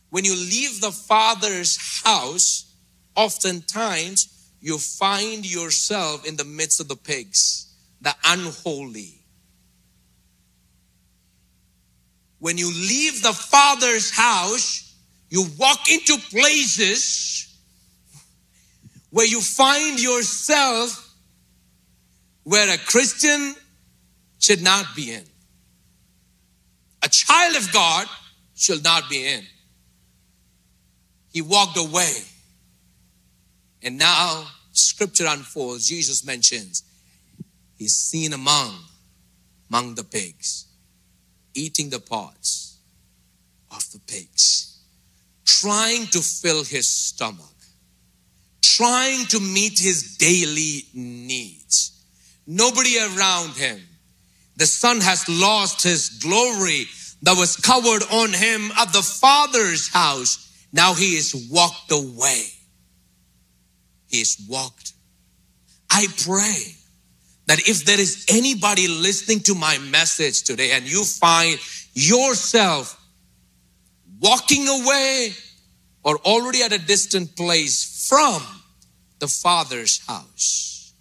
When 0.10 0.26
you 0.26 0.36
leave 0.36 0.82
the 0.82 0.92
father's 0.92 2.04
house, 2.04 2.76
oftentimes 3.16 4.52
you 4.60 4.78
find 4.78 5.50
yourself 5.50 6.26
in 6.26 6.36
the 6.36 6.44
midst 6.44 6.82
of 6.82 6.90
the 6.90 6.98
pigs, 6.98 7.74
the 8.02 8.14
unholy. 8.26 9.14
When 12.40 12.58
you 12.58 12.68
leave 12.68 13.24
the 13.24 13.32
father's 13.32 14.12
house, 14.12 14.94
you 15.30 15.46
walk 15.58 15.90
into 15.90 16.18
places 16.18 17.55
where 19.16 19.26
you 19.26 19.40
find 19.40 19.98
yourself 19.98 21.16
where 22.44 22.70
a 22.70 22.78
Christian 22.78 23.56
should 24.40 24.62
not 24.62 24.94
be 24.94 25.14
in. 25.14 25.24
A 27.02 27.08
child 27.08 27.56
of 27.56 27.72
God 27.72 28.08
should 28.56 28.84
not 28.84 29.10
be 29.10 29.26
in. 29.26 29.44
He 31.32 31.42
walked 31.42 31.78
away. 31.78 32.12
And 33.82 33.98
now 33.98 34.48
scripture 34.74 35.28
unfolds. 35.30 35.88
Jesus 35.88 36.26
mentions 36.26 36.84
he's 37.78 37.96
seen 37.96 38.34
among 38.34 38.74
among 39.70 39.96
the 39.96 40.04
pigs, 40.04 40.66
eating 41.54 41.90
the 41.90 42.02
parts 42.02 42.80
of 43.72 43.90
the 43.94 44.00
pigs, 44.00 44.78
trying 45.46 46.06
to 46.08 46.20
fill 46.20 46.66
his 46.66 46.90
stomach 46.90 47.55
trying 48.66 49.26
to 49.28 49.40
meet 49.40 49.80
his 49.80 50.18
daily 50.18 50.84
needs. 50.94 52.04
Nobody 52.48 52.98
around 52.98 53.52
him. 53.52 53.82
The 54.58 54.66
son 54.66 55.02
has 55.02 55.28
lost 55.28 55.84
his 55.84 56.10
glory 56.22 56.86
that 57.22 57.38
was 57.38 57.58
covered 57.58 58.04
on 58.12 58.34
him 58.34 58.72
at 58.78 58.94
the 58.94 59.02
father's 59.02 59.90
house. 59.90 60.52
Now 60.72 60.94
he 60.94 61.16
is 61.16 61.48
walked 61.52 61.92
away. 61.92 62.46
He 64.08 64.22
is 64.22 64.38
walked. 64.50 64.94
I 65.90 66.08
pray 66.24 66.76
that 67.48 67.68
if 67.68 67.86
there 67.86 68.00
is 68.00 68.26
anybody 68.30 68.88
listening 68.88 69.42
to 69.42 69.56
my 69.56 69.78
message 69.78 70.44
today 70.44 70.72
and 70.72 70.90
you 70.90 71.04
find 71.04 71.60
yourself 71.94 73.02
walking 74.20 74.68
away 74.68 75.34
or 76.04 76.18
already 76.20 76.64
at 76.64 76.72
a 76.72 76.80
distant 76.80 77.36
place 77.36 78.08
from 78.08 78.42
the 79.26 79.32
Father's 79.32 80.06
house, 80.06 80.94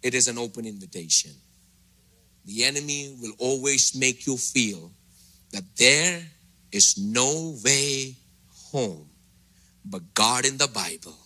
it 0.00 0.14
is 0.14 0.28
an 0.28 0.38
open 0.38 0.64
invitation. 0.64 1.32
The 2.44 2.62
enemy 2.64 3.16
will 3.20 3.32
always 3.38 3.96
make 3.96 4.28
you 4.28 4.36
feel 4.36 4.92
that 5.50 5.64
there 5.76 6.22
is 6.70 6.96
no 6.96 7.56
way 7.64 8.14
home. 8.70 9.10
But 9.84 10.14
God 10.14 10.46
in 10.46 10.56
the 10.56 10.68
Bible 10.68 11.18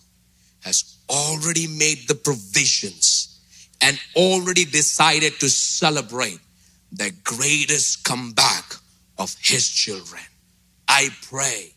has 0.63 0.97
already 1.07 1.67
made 1.67 2.07
the 2.07 2.15
provisions 2.15 3.39
and 3.79 3.99
already 4.15 4.65
decided 4.65 5.33
to 5.41 5.49
celebrate 5.49 6.39
the 6.91 7.11
greatest 7.23 8.03
comeback 8.03 8.73
of 9.19 9.35
His 9.39 9.69
children. 9.69 10.23
I 10.87 11.09
pray 11.29 11.73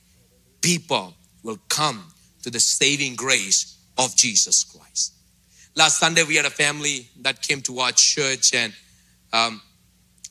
people 0.62 1.12
will 1.42 1.58
come 1.68 2.10
to 2.42 2.48
the 2.48 2.60
saving 2.60 3.14
grace 3.14 3.74
of 3.98 4.16
Jesus 4.16 4.64
Christ. 4.64 5.14
Last 5.74 5.98
Sunday, 5.98 6.22
we 6.22 6.36
had 6.36 6.46
a 6.46 6.50
family 6.50 7.08
that 7.20 7.42
came 7.42 7.60
to 7.62 7.80
our 7.80 7.92
church, 7.92 8.54
and 8.54 8.72
um, 9.32 9.60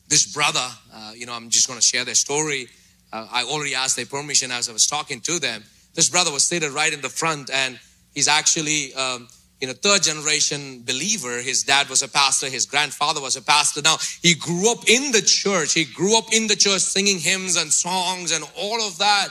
this 0.08 0.32
brother, 0.32 0.66
uh, 0.92 1.12
you 1.14 1.26
know, 1.26 1.34
I'm 1.34 1.50
just 1.50 1.68
going 1.68 1.78
to 1.78 1.84
share 1.84 2.04
their 2.04 2.14
story. 2.14 2.68
Uh, 3.12 3.26
I 3.30 3.44
already 3.44 3.74
asked 3.74 3.96
their 3.96 4.06
permission 4.06 4.50
as 4.50 4.68
I 4.68 4.72
was 4.72 4.86
talking 4.86 5.20
to 5.20 5.38
them. 5.38 5.64
This 5.94 6.08
brother 6.08 6.32
was 6.32 6.46
seated 6.46 6.70
right 6.72 6.92
in 6.92 7.00
the 7.00 7.08
front, 7.08 7.50
and 7.50 7.78
he's 8.14 8.28
actually, 8.28 8.94
um, 8.94 9.28
you 9.60 9.66
know, 9.66 9.74
third 9.74 10.02
generation 10.02 10.82
believer. 10.84 11.40
His 11.40 11.62
dad 11.62 11.88
was 11.88 12.02
a 12.02 12.08
pastor, 12.08 12.48
his 12.48 12.66
grandfather 12.66 13.20
was 13.20 13.36
a 13.36 13.42
pastor. 13.42 13.82
Now, 13.82 13.96
he 14.22 14.34
grew 14.34 14.70
up 14.70 14.88
in 14.88 15.12
the 15.12 15.22
church. 15.22 15.74
He 15.74 15.84
grew 15.84 16.16
up 16.16 16.32
in 16.32 16.46
the 16.46 16.56
church 16.56 16.82
singing 16.82 17.18
hymns 17.18 17.56
and 17.56 17.72
songs 17.72 18.32
and 18.32 18.44
all 18.56 18.82
of 18.86 18.98
that. 18.98 19.28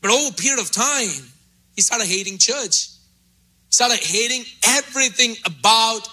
But 0.00 0.10
over 0.10 0.30
a 0.30 0.32
period 0.32 0.60
of 0.60 0.70
time, 0.70 1.30
he 1.76 1.82
started 1.82 2.06
hating 2.08 2.38
church 2.38 2.88
started 3.70 3.98
hating 4.00 4.44
everything 4.64 5.36
about 5.44 6.06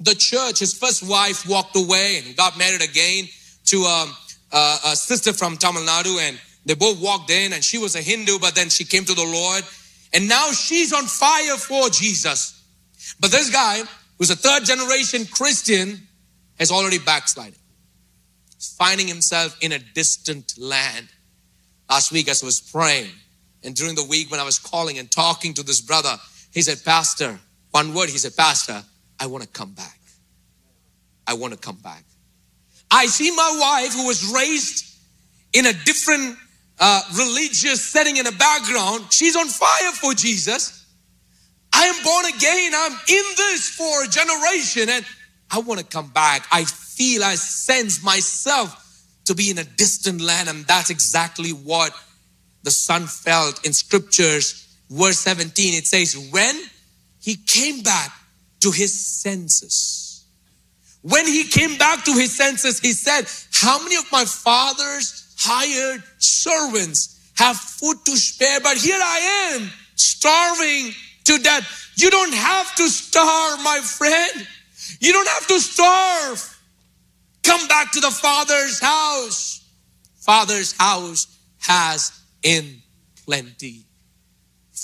the 0.00 0.14
church. 0.14 0.60
His 0.60 0.72
first 0.72 1.06
wife 1.06 1.46
walked 1.48 1.76
away 1.76 2.22
and 2.24 2.36
got 2.36 2.56
married 2.58 2.82
again 2.82 3.28
to 3.66 3.82
um, 3.82 4.16
a, 4.52 4.76
a 4.86 4.96
sister 4.96 5.32
from 5.32 5.56
Tamil 5.56 5.82
Nadu, 5.82 6.18
and 6.18 6.40
they 6.64 6.74
both 6.74 7.00
walked 7.00 7.30
in, 7.30 7.52
and 7.52 7.62
she 7.62 7.78
was 7.78 7.94
a 7.96 8.00
Hindu, 8.00 8.38
but 8.38 8.54
then 8.54 8.68
she 8.68 8.84
came 8.84 9.04
to 9.04 9.14
the 9.14 9.24
Lord, 9.24 9.64
and 10.12 10.28
now 10.28 10.50
she's 10.52 10.92
on 10.92 11.04
fire 11.04 11.56
for 11.56 11.88
Jesus. 11.88 12.62
But 13.18 13.30
this 13.30 13.50
guy, 13.50 13.82
who's 14.18 14.30
a 14.30 14.36
third 14.36 14.64
generation 14.64 15.26
Christian, 15.26 16.00
has 16.58 16.70
already 16.70 16.98
backslided. 16.98 17.58
He's 18.56 18.74
finding 18.74 19.08
himself 19.08 19.56
in 19.60 19.72
a 19.72 19.78
distant 19.78 20.58
land. 20.58 21.08
Last 21.88 22.12
week, 22.12 22.28
as 22.28 22.42
I 22.42 22.46
was 22.46 22.60
praying, 22.60 23.10
and 23.64 23.74
during 23.74 23.94
the 23.94 24.04
week 24.04 24.30
when 24.30 24.38
I 24.38 24.44
was 24.44 24.58
calling 24.58 24.98
and 24.98 25.10
talking 25.10 25.54
to 25.54 25.62
this 25.62 25.80
brother, 25.80 26.16
he 26.52 26.62
said, 26.62 26.84
Pastor, 26.84 27.38
one 27.70 27.94
word, 27.94 28.08
he 28.08 28.18
said, 28.18 28.36
Pastor, 28.36 28.82
I 29.18 29.26
want 29.26 29.44
to 29.44 29.48
come 29.48 29.72
back. 29.72 29.98
I 31.26 31.34
want 31.34 31.52
to 31.52 31.58
come 31.58 31.76
back. 31.76 32.04
I 32.90 33.06
see 33.06 33.30
my 33.30 33.58
wife 33.60 33.94
who 33.94 34.06
was 34.06 34.32
raised 34.34 34.84
in 35.52 35.66
a 35.66 35.72
different 35.72 36.36
uh, 36.80 37.02
religious 37.16 37.84
setting 37.84 38.16
in 38.16 38.26
a 38.26 38.32
background. 38.32 39.12
She's 39.12 39.36
on 39.36 39.46
fire 39.46 39.92
for 39.92 40.14
Jesus. 40.14 40.86
I 41.72 41.84
am 41.84 42.02
born 42.02 42.26
again. 42.26 42.72
I'm 42.74 42.92
in 42.92 43.24
this 43.36 43.68
for 43.68 44.04
a 44.04 44.08
generation 44.08 44.88
and 44.88 45.04
I 45.50 45.60
want 45.60 45.80
to 45.80 45.86
come 45.86 46.08
back. 46.08 46.46
I 46.50 46.64
feel, 46.64 47.22
I 47.22 47.34
sense 47.36 48.02
myself 48.02 49.06
to 49.26 49.34
be 49.34 49.50
in 49.50 49.58
a 49.58 49.64
distant 49.64 50.20
land. 50.20 50.48
And 50.48 50.64
that's 50.64 50.90
exactly 50.90 51.50
what 51.50 51.92
the 52.62 52.70
son 52.70 53.06
felt 53.06 53.64
in 53.64 53.72
scriptures. 53.72 54.69
Verse 54.90 55.20
17, 55.20 55.74
it 55.74 55.86
says, 55.86 56.16
When 56.30 56.60
he 57.20 57.36
came 57.36 57.82
back 57.82 58.10
to 58.60 58.72
his 58.72 58.92
senses, 58.92 60.24
when 61.02 61.26
he 61.26 61.44
came 61.44 61.78
back 61.78 62.04
to 62.04 62.12
his 62.12 62.36
senses, 62.36 62.80
he 62.80 62.92
said, 62.92 63.26
How 63.52 63.82
many 63.82 63.96
of 63.96 64.10
my 64.12 64.24
father's 64.24 65.34
hired 65.38 66.02
servants 66.18 67.30
have 67.36 67.56
food 67.56 67.96
to 68.04 68.16
spare? 68.16 68.60
But 68.60 68.76
here 68.76 68.98
I 69.00 69.54
am, 69.54 69.70
starving 69.94 70.92
to 71.24 71.38
death. 71.38 71.92
You 71.96 72.10
don't 72.10 72.34
have 72.34 72.74
to 72.76 72.88
starve, 72.88 73.62
my 73.62 73.80
friend. 73.82 74.46
You 75.00 75.12
don't 75.12 75.28
have 75.28 75.46
to 75.46 75.60
starve. 75.60 76.58
Come 77.42 77.68
back 77.68 77.92
to 77.92 78.00
the 78.00 78.10
Father's 78.10 78.80
house. 78.80 79.64
Father's 80.16 80.76
house 80.76 81.26
has 81.58 82.12
in 82.42 82.82
plenty. 83.24 83.84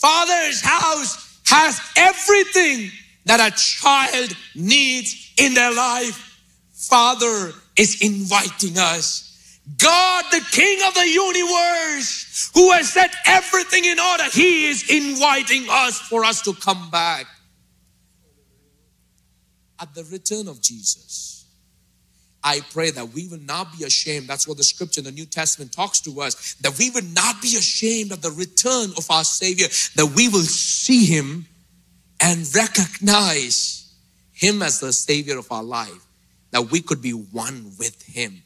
Father's 0.01 0.61
house 0.61 1.41
has 1.47 1.81
everything 1.97 2.91
that 3.25 3.41
a 3.41 3.55
child 3.57 4.37
needs 4.55 5.33
in 5.39 5.55
their 5.55 5.75
life. 5.75 6.39
Father 6.73 7.53
is 7.77 8.03
inviting 8.03 8.79
us. 8.79 9.61
God, 9.79 10.25
the 10.31 10.45
King 10.53 10.81
of 10.87 10.95
the 10.95 11.09
universe, 11.09 12.51
who 12.55 12.71
has 12.73 12.93
set 12.93 13.15
everything 13.27 13.85
in 13.85 13.99
order, 13.99 14.25
He 14.33 14.67
is 14.67 14.89
inviting 14.91 15.67
us 15.69 15.99
for 15.99 16.25
us 16.25 16.43
to 16.43 16.53
come 16.53 16.91
back. 16.91 17.27
At 19.81 19.95
the 19.95 20.05
return 20.05 20.47
of 20.47 20.61
Jesus, 20.61 21.46
I 22.47 22.61
pray 22.61 22.93
that 22.93 23.13
we 23.13 23.27
will 23.27 23.41
not 23.41 23.77
be 23.77 23.85
ashamed. 23.85 24.29
That's 24.29 24.47
what 24.47 24.57
the 24.57 24.63
scripture 24.63 25.01
in 25.01 25.05
the 25.05 25.11
New 25.11 25.27
Testament 25.27 25.73
talks 25.73 25.99
to 26.03 26.21
us. 26.21 26.55
That 26.61 26.79
we 26.79 26.91
will 26.91 27.03
not 27.13 27.43
be 27.43 27.57
ashamed 27.57 28.13
of 28.13 28.23
the 28.23 28.31
return 28.31 28.91
of 28.97 29.11
our 29.11 29.25
Savior. 29.25 29.67
That 29.97 30.13
we 30.15 30.29
will 30.29 30.45
see 30.45 31.07
Him 31.07 31.47
and 32.21 32.49
recognize 32.55 33.93
Him 34.33 34.63
as 34.63 34.79
the 34.79 34.93
Savior 34.93 35.39
of 35.39 35.51
our 35.51 35.65
life. 35.65 36.07
That 36.53 36.71
we 36.71 36.81
could 36.81 37.03
be 37.03 37.11
one 37.11 37.73
with 37.81 38.01
Him. 38.05 38.45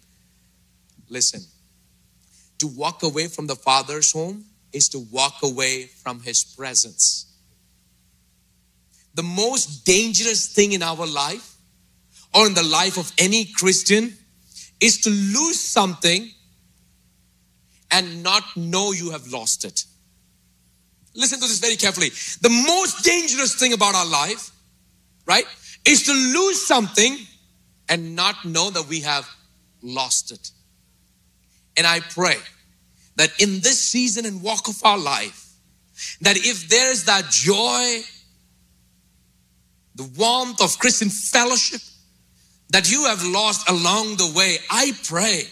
Listen, 1.11 1.43
to 2.59 2.69
walk 2.69 3.03
away 3.03 3.27
from 3.27 3.49
the 3.49 3.57
Father's 3.57 4.13
home 4.13 4.47
is 4.73 4.89
to 4.89 4.99
walk 5.13 5.43
away 5.43 5.85
from 5.85 6.21
His 6.23 6.43
presence. 6.43 7.27
The 9.13 9.23
most 9.23 9.85
dangerous 9.85 10.51
thing 10.51 10.73
in 10.73 10.83
our 10.83 11.07
life 11.07 11.50
or 12.35 12.47
in 12.47 12.55
the 12.55 12.63
life 12.63 12.97
of 12.97 13.13
any 13.19 13.45
Christian 13.45 14.17
is 14.81 15.01
to 15.03 15.11
lose 15.11 15.61
something 15.61 16.31
and 17.91 18.23
not 18.23 18.43
know 18.57 18.93
you 18.93 19.11
have 19.11 19.27
lost 19.29 19.65
it. 19.65 19.85
Listen 21.15 21.41
to 21.41 21.47
this 21.47 21.59
very 21.59 21.77
carefully. 21.77 22.11
The 22.41 22.65
most 22.67 23.05
dangerous 23.05 23.57
thing 23.57 23.73
about 23.73 23.95
our 23.95 24.07
life, 24.07 24.51
right, 25.27 25.45
is 25.85 26.05
to 26.05 26.13
lose 26.13 26.65
something 26.65 27.19
and 27.89 28.15
not 28.15 28.45
know 28.45 28.71
that 28.71 28.87
we 28.89 29.01
have 29.01 29.29
lost 29.83 30.31
it. 30.31 30.51
And 31.77 31.87
I 31.87 32.01
pray 32.01 32.37
that 33.17 33.31
in 33.41 33.61
this 33.61 33.81
season 33.81 34.25
and 34.25 34.43
walk 34.43 34.69
of 34.69 34.83
our 34.85 34.99
life, 34.99 35.49
that 36.21 36.37
if 36.37 36.69
there's 36.69 37.05
that 37.05 37.29
joy, 37.31 38.01
the 39.97 40.05
warmth 40.17 40.63
of 40.63 40.79
Christian 40.79 41.09
fellowship, 41.09 41.81
that 42.71 42.91
you 42.91 43.05
have 43.07 43.25
lost 43.25 43.69
along 43.69 44.17
the 44.17 44.33
way, 44.35 44.59
I 44.71 44.93
pray 45.05 45.45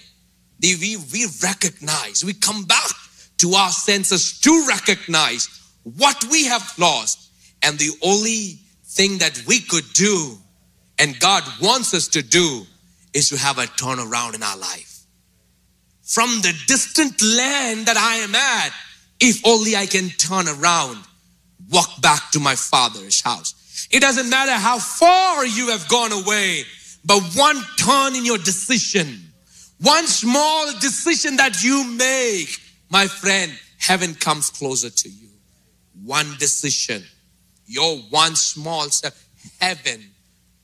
that 0.60 0.78
we, 0.80 0.96
we 1.12 1.26
recognize, 1.42 2.25
we 2.25 2.32
come 2.32 2.64
back 2.64 2.90
to 3.38 3.52
our 3.52 3.71
senses 3.71 4.40
to 4.40 4.66
recognize 4.69 5.49
what 5.82 6.25
we 6.30 6.47
have 6.47 6.75
lost. 6.78 7.30
And 7.62 7.78
the 7.78 7.90
only 8.02 8.58
thing 8.84 9.19
that 9.19 9.43
we 9.47 9.60
could 9.60 9.84
do, 9.95 10.38
and 10.99 11.19
God 11.19 11.43
wants 11.60 11.95
us 11.95 12.08
to 12.08 12.23
do, 12.23 12.66
is 13.14 13.28
to 13.30 13.36
have 13.36 13.58
a 13.58 13.62
turnaround 13.62 14.34
in 14.34 14.43
our 14.43 14.56
life. 14.56 15.02
From 16.02 16.40
the 16.40 16.54
distant 16.66 17.21
land 17.23 17.86
that 17.86 17.97
I 17.97 18.16
am 18.16 18.34
at, 18.34 18.73
if 19.21 19.45
only 19.45 19.76
I 19.76 19.86
can 19.86 20.08
turn 20.10 20.49
around, 20.49 20.99
walk 21.71 22.00
back 22.00 22.30
to 22.32 22.40
my 22.40 22.54
father's 22.54 23.21
house. 23.21 23.54
It 23.90 24.00
doesn't 24.00 24.28
matter 24.30 24.52
how 24.52 24.78
far 24.78 25.45
you 25.45 25.71
have 25.71 25.88
gone 25.88 26.12
away 26.12 26.64
but 27.04 27.23
one 27.34 27.61
turn 27.78 28.15
in 28.15 28.25
your 28.25 28.39
decision, 28.39 29.19
one 29.80 30.06
small 30.06 30.73
decision 30.80 31.37
that 31.37 31.63
you 31.63 31.84
make, 31.84 32.49
my 32.91 33.06
friend, 33.06 33.52
heaven 33.78 34.15
comes 34.15 34.50
closer 34.50 34.91
to 34.91 35.08
you. 35.08 35.28
One 36.04 36.37
decision, 36.39 37.04
your 37.67 37.97
one 38.11 38.37
small 38.37 38.91
step, 38.91 39.15
heaven 39.61 40.02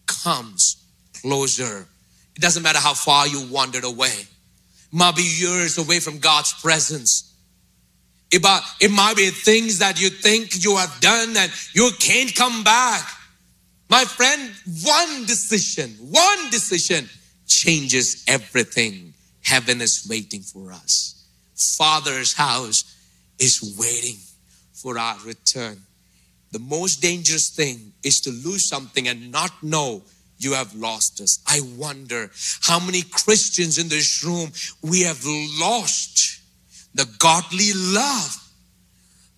comes 0.06 0.76
closer. 1.20 1.86
It 2.36 2.40
doesn't 2.40 2.62
matter 2.62 2.78
how 2.78 2.94
far 2.94 3.26
you 3.26 3.46
wandered 3.50 3.84
away. 3.84 4.26
Might 4.92 5.16
be 5.16 5.22
years 5.22 5.78
away 5.78 6.00
from 6.00 6.18
God's 6.18 6.52
presence. 6.52 7.34
It 8.30 8.42
might, 8.42 8.62
it 8.80 8.90
might 8.90 9.16
be 9.16 9.30
things 9.30 9.78
that 9.78 10.00
you 10.00 10.10
think 10.10 10.64
you 10.64 10.76
have 10.76 11.00
done 11.00 11.36
and 11.36 11.52
you 11.72 11.90
can't 12.00 12.34
come 12.34 12.64
back. 12.64 13.06
My 13.94 14.04
friend, 14.04 14.50
one 14.82 15.24
decision, 15.24 15.90
one 16.00 16.50
decision 16.50 17.08
changes 17.46 18.24
everything. 18.26 19.14
Heaven 19.44 19.80
is 19.80 20.04
waiting 20.10 20.40
for 20.40 20.72
us. 20.72 21.24
Father's 21.78 22.32
house 22.32 22.92
is 23.38 23.76
waiting 23.78 24.16
for 24.72 24.98
our 24.98 25.16
return. 25.24 25.80
The 26.50 26.58
most 26.58 27.02
dangerous 27.02 27.50
thing 27.50 27.92
is 28.02 28.20
to 28.22 28.30
lose 28.30 28.68
something 28.68 29.06
and 29.06 29.30
not 29.30 29.62
know 29.62 30.02
you 30.38 30.54
have 30.54 30.74
lost 30.74 31.20
us. 31.20 31.38
I 31.46 31.60
wonder 31.78 32.32
how 32.62 32.80
many 32.80 33.02
Christians 33.02 33.78
in 33.78 33.86
this 33.86 34.24
room 34.24 34.50
we 34.82 35.02
have 35.02 35.24
lost 35.24 36.40
the 36.96 37.06
godly 37.20 37.70
love 37.72 38.42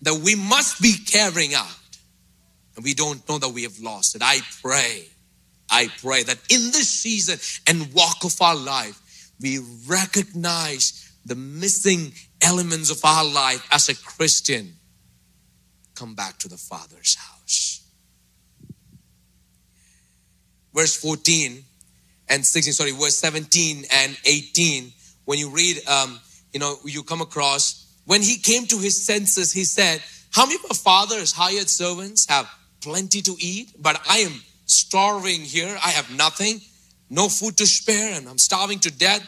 that 0.01 0.15
we 0.15 0.33
must 0.33 0.81
be 0.81 0.95
carrying 1.05 1.53
out 1.53 1.76
and 2.77 2.85
we 2.85 2.93
don't 2.93 3.27
know 3.27 3.39
that 3.39 3.49
we 3.49 3.63
have 3.63 3.79
lost 3.79 4.15
it. 4.15 4.21
I 4.23 4.39
pray, 4.61 5.07
I 5.69 5.89
pray 5.99 6.23
that 6.23 6.37
in 6.49 6.71
this 6.71 6.87
season 6.87 7.39
and 7.67 7.91
walk 7.93 8.23
of 8.23 8.39
our 8.39 8.55
life, 8.55 9.31
we 9.41 9.59
recognize 9.87 11.11
the 11.25 11.35
missing 11.35 12.13
elements 12.41 12.91
of 12.91 13.03
our 13.03 13.25
life 13.25 13.67
as 13.71 13.89
a 13.89 13.95
Christian. 13.95 14.75
Come 15.95 16.13
back 16.13 16.37
to 16.39 16.47
the 16.47 16.57
Father's 16.57 17.15
house. 17.15 17.81
Verse 20.73 20.95
14 20.95 21.63
and 22.29 22.45
16, 22.45 22.73
sorry, 22.73 22.91
verse 22.91 23.17
17 23.17 23.85
and 23.91 24.15
18, 24.23 24.91
when 25.25 25.39
you 25.39 25.49
read, 25.49 25.77
um, 25.87 26.19
you 26.53 26.59
know, 26.59 26.75
you 26.85 27.01
come 27.01 27.21
across, 27.21 27.91
when 28.05 28.21
he 28.21 28.37
came 28.37 28.67
to 28.67 28.77
his 28.77 29.03
senses, 29.03 29.51
he 29.51 29.63
said, 29.63 30.03
How 30.31 30.45
many 30.45 30.55
of 30.55 30.65
our 30.69 30.75
father's 30.75 31.31
hired 31.31 31.69
servants 31.69 32.27
have 32.29 32.47
plenty 32.87 33.21
to 33.21 33.35
eat, 33.39 33.75
but 33.77 33.99
I 34.09 34.19
am 34.19 34.41
starving 34.65 35.41
here. 35.41 35.77
I 35.83 35.89
have 35.89 36.09
nothing, 36.15 36.61
no 37.09 37.27
food 37.27 37.57
to 37.57 37.65
spare, 37.65 38.13
and 38.13 38.29
I'm 38.29 38.37
starving 38.37 38.79
to 38.79 38.91
death. 38.91 39.21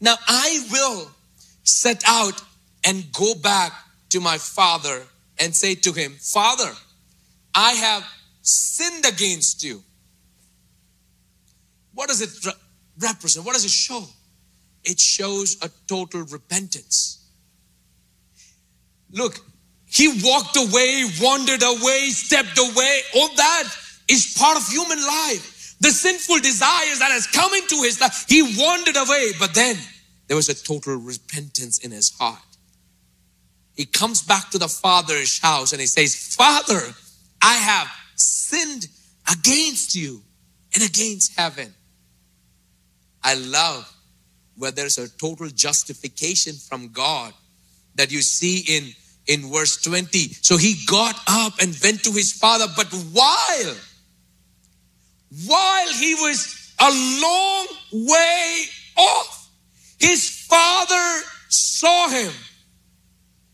Now 0.00 0.14
I 0.26 0.66
will 0.72 1.10
set 1.62 2.02
out 2.06 2.40
and 2.84 3.12
go 3.12 3.34
back 3.34 3.72
to 4.10 4.20
my 4.20 4.38
father 4.38 5.02
and 5.38 5.54
say 5.54 5.74
to 5.74 5.92
him, 5.92 6.12
Father, 6.20 6.72
I 7.54 7.72
have 7.72 8.02
sinned 8.40 9.04
against 9.04 9.62
you. 9.62 9.82
What 11.94 12.08
does 12.08 12.22
it 12.22 12.30
re- 12.46 12.52
represent? 12.98 13.44
What 13.44 13.52
does 13.52 13.66
it 13.66 13.70
show? 13.70 14.04
It 14.84 14.98
shows 14.98 15.58
a 15.62 15.68
total 15.86 16.22
repentance. 16.22 17.28
Look, 19.10 19.38
he 19.92 20.08
walked 20.24 20.56
away, 20.56 21.04
wandered 21.20 21.62
away, 21.62 22.08
stepped 22.08 22.58
away. 22.58 23.00
All 23.14 23.28
that 23.36 23.64
is 24.08 24.34
part 24.38 24.56
of 24.56 24.66
human 24.66 24.98
life. 24.98 25.76
The 25.80 25.90
sinful 25.90 26.38
desires 26.38 26.98
that 27.00 27.10
has 27.10 27.26
come 27.26 27.52
into 27.52 27.76
his 27.82 28.00
life, 28.00 28.24
he 28.26 28.40
wandered 28.58 28.96
away. 28.96 29.32
But 29.38 29.52
then 29.52 29.76
there 30.28 30.36
was 30.36 30.48
a 30.48 30.54
total 30.54 30.96
repentance 30.96 31.76
in 31.78 31.90
his 31.90 32.10
heart. 32.18 32.38
He 33.74 33.84
comes 33.84 34.22
back 34.22 34.48
to 34.50 34.58
the 34.58 34.68
father's 34.68 35.38
house 35.38 35.72
and 35.72 35.80
he 35.80 35.86
says, 35.86 36.34
Father, 36.36 36.80
I 37.42 37.54
have 37.54 37.88
sinned 38.16 38.88
against 39.30 39.94
you 39.94 40.22
and 40.74 40.82
against 40.82 41.38
heaven. 41.38 41.74
I 43.22 43.34
love 43.34 43.94
where 44.56 44.70
there's 44.70 44.96
a 44.96 45.08
total 45.18 45.48
justification 45.48 46.54
from 46.54 46.92
God 46.92 47.34
that 47.96 48.10
you 48.10 48.22
see 48.22 48.64
in 48.66 48.94
in 49.32 49.50
verse 49.50 49.80
20. 49.82 50.18
So 50.42 50.56
he 50.56 50.84
got 50.86 51.18
up 51.26 51.54
and 51.60 51.76
went 51.82 52.04
to 52.04 52.12
his 52.12 52.32
father, 52.32 52.66
but 52.76 52.92
while 53.12 53.76
while 55.46 55.88
he 55.88 56.14
was 56.14 56.74
a 56.78 56.90
long 57.20 57.66
way 57.92 58.64
off. 58.96 59.50
His 59.98 60.28
father 60.46 61.24
saw 61.48 62.08
him 62.08 62.32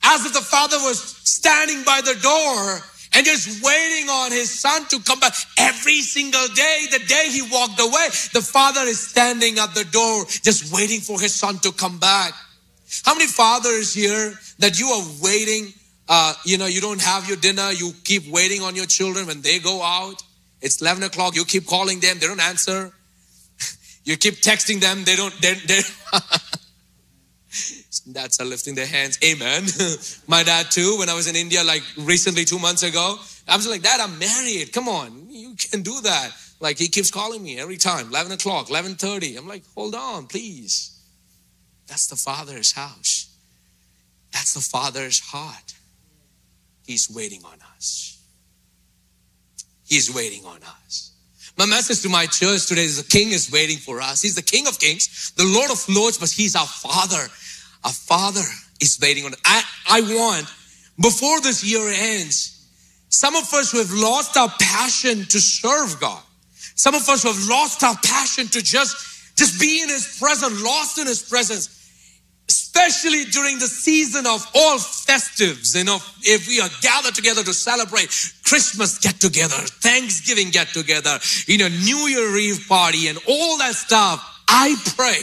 as 0.03 0.25
if 0.25 0.33
the 0.33 0.41
father 0.41 0.77
was 0.79 1.01
standing 1.25 1.85
by 1.85 2.01
the 2.01 2.15
door 2.21 2.81
and 3.13 3.25
just 3.25 3.63
waiting 3.63 4.09
on 4.09 4.33
his 4.33 4.51
son 4.51 4.87
to 4.89 5.01
come 5.01 5.21
back 5.21 5.35
every 5.57 6.01
single 6.01 6.49
day. 6.49 6.87
The 6.91 7.01
day 7.01 7.29
he 7.31 7.43
walked 7.43 7.81
away, 7.81 8.09
the 8.33 8.43
father 8.43 8.81
is 8.83 9.09
standing 9.09 9.59
at 9.59 9.75
the 9.75 9.85
door 9.85 10.25
just 10.43 10.73
waiting 10.73 11.01
for 11.01 11.21
his 11.21 11.35
son 11.35 11.59
to 11.61 11.73
come 11.73 11.99
back. 11.99 12.33
How 13.05 13.15
many 13.15 13.27
fathers 13.27 13.95
here 13.95 14.35
that 14.59 14.79
you 14.79 14.89
are 14.89 15.05
waiting? 15.23 15.73
Uh, 16.09 16.33
you 16.45 16.57
know, 16.57 16.67
you 16.67 16.81
don't 16.81 17.01
have 17.01 17.29
your 17.29 17.37
dinner, 17.37 17.71
you 17.71 17.93
keep 18.05 18.27
waiting 18.29 18.63
on 18.63 18.75
your 18.75 18.87
children 18.87 19.27
when 19.27 19.43
they 19.43 19.59
go 19.59 19.83
out. 19.83 20.23
It's 20.61 20.81
11 20.81 21.03
o'clock, 21.03 21.37
you 21.37 21.45
keep 21.45 21.67
calling 21.67 22.01
them, 22.01 22.19
they 22.19 22.27
don't 22.27 22.41
answer. 22.41 22.93
you 24.05 24.17
keep 24.17 24.37
texting 24.37 24.81
them, 24.81 25.05
they 25.05 25.17
don't, 25.17 25.35
they, 25.41 25.55
they 25.55 25.81
Dads 28.13 28.41
are 28.41 28.45
lifting 28.45 28.75
their 28.75 28.87
hands. 28.87 29.19
Amen. 29.25 29.65
My 30.27 30.43
dad 30.43 30.71
too, 30.71 30.97
when 30.99 31.09
I 31.09 31.15
was 31.15 31.27
in 31.27 31.37
India, 31.37 31.65
like 31.65 31.83
recently, 31.99 32.45
two 32.45 32.59
months 32.59 32.83
ago, 32.83 33.17
I 33.47 33.57
was 33.57 33.69
like, 33.69 33.83
Dad, 33.83 34.01
I'm 34.01 34.19
married. 34.19 34.73
Come 34.73 34.89
on, 34.89 35.31
you 35.31 35.55
can 35.55 35.83
do 35.83 36.01
that. 36.03 36.31
Like 36.61 36.79
he 36.79 36.89
keeps 36.89 37.11
calling 37.11 37.43
me 37.43 37.59
every 37.59 37.77
time, 37.77 38.09
11 38.09 38.33
o'clock, 38.33 38.69
11.30. 38.69 39.39
I'm 39.39 39.47
like, 39.47 39.63
hold 39.75 39.95
on, 39.95 40.27
please. 40.27 40.98
That's 41.89 42.07
the 42.07 42.17
Father's 42.17 42.73
house. 42.73 43.35
That's 44.33 44.55
the 44.55 44.61
Father's 44.61 45.21
heart. 45.21 45.75
He's 46.87 47.11
waiting 47.11 47.43
on 47.45 47.59
us. 47.77 48.23
He's 49.87 50.15
waiting 50.15 50.45
on 50.45 50.59
us. 50.85 51.13
My 51.57 51.67
message 51.67 52.03
to 52.03 52.09
my 52.09 52.27
church 52.27 52.67
today 52.67 52.85
is 52.85 53.03
the 53.03 53.09
King 53.09 53.33
is 53.33 53.51
waiting 53.51 53.79
for 53.79 54.01
us. 54.01 54.23
He's 54.23 54.37
the 54.37 54.43
King 54.43 54.69
of 54.69 54.79
Kings, 54.79 55.33
the 55.37 55.45
Lord 55.45 55.71
of 55.71 55.85
Lords, 55.89 56.19
but 56.19 56.31
He's 56.31 56.55
our 56.55 56.67
Father. 56.67 57.29
Our 57.85 57.93
Father 57.93 58.45
is 58.81 58.99
waiting 59.03 59.25
on 59.25 59.33
us. 59.33 59.41
I, 59.45 59.63
I 59.89 60.01
want, 60.03 60.47
before 61.01 61.41
this 61.41 61.65
year 61.65 61.89
ends, 61.89 62.55
some 63.09 63.35
of 63.35 63.53
us 63.55 63.73
who 63.73 63.79
have 63.79 63.93
lost 63.93 64.37
our 64.37 64.51
passion 64.61 65.25
to 65.25 65.41
serve 65.41 65.99
God, 65.99 66.23
some 66.75 66.95
of 66.95 67.09
us 67.09 67.23
who 67.23 67.33
have 67.33 67.49
lost 67.49 67.83
our 67.83 67.97
passion 68.05 68.47
to 68.49 68.63
just, 68.63 69.37
just 69.37 69.61
be 69.61 69.83
in 69.83 69.89
His 69.89 70.19
presence, 70.21 70.63
lost 70.63 70.99
in 70.99 71.07
His 71.07 71.23
presence, 71.23 71.78
especially 72.79 73.25
during 73.25 73.59
the 73.59 73.67
season 73.67 74.25
of 74.27 74.47
all 74.55 74.79
festives, 74.79 75.77
you 75.77 75.85
know, 75.85 75.99
if 76.23 76.47
we 76.47 76.61
are 76.61 76.69
gathered 76.81 77.15
together 77.15 77.43
to 77.43 77.53
celebrate 77.53 78.09
Christmas 78.45 78.99
get 78.99 79.21
together, 79.21 79.57
Thanksgiving 79.57 80.51
get 80.51 80.69
together, 80.69 81.19
you 81.47 81.59
know, 81.59 81.69
New 81.69 82.07
Year 82.09 82.37
Eve 82.37 82.67
party 82.69 83.09
and 83.09 83.19
all 83.27 83.59
that 83.59 83.75
stuff, 83.75 84.23
I 84.49 84.77
pray 84.97 85.19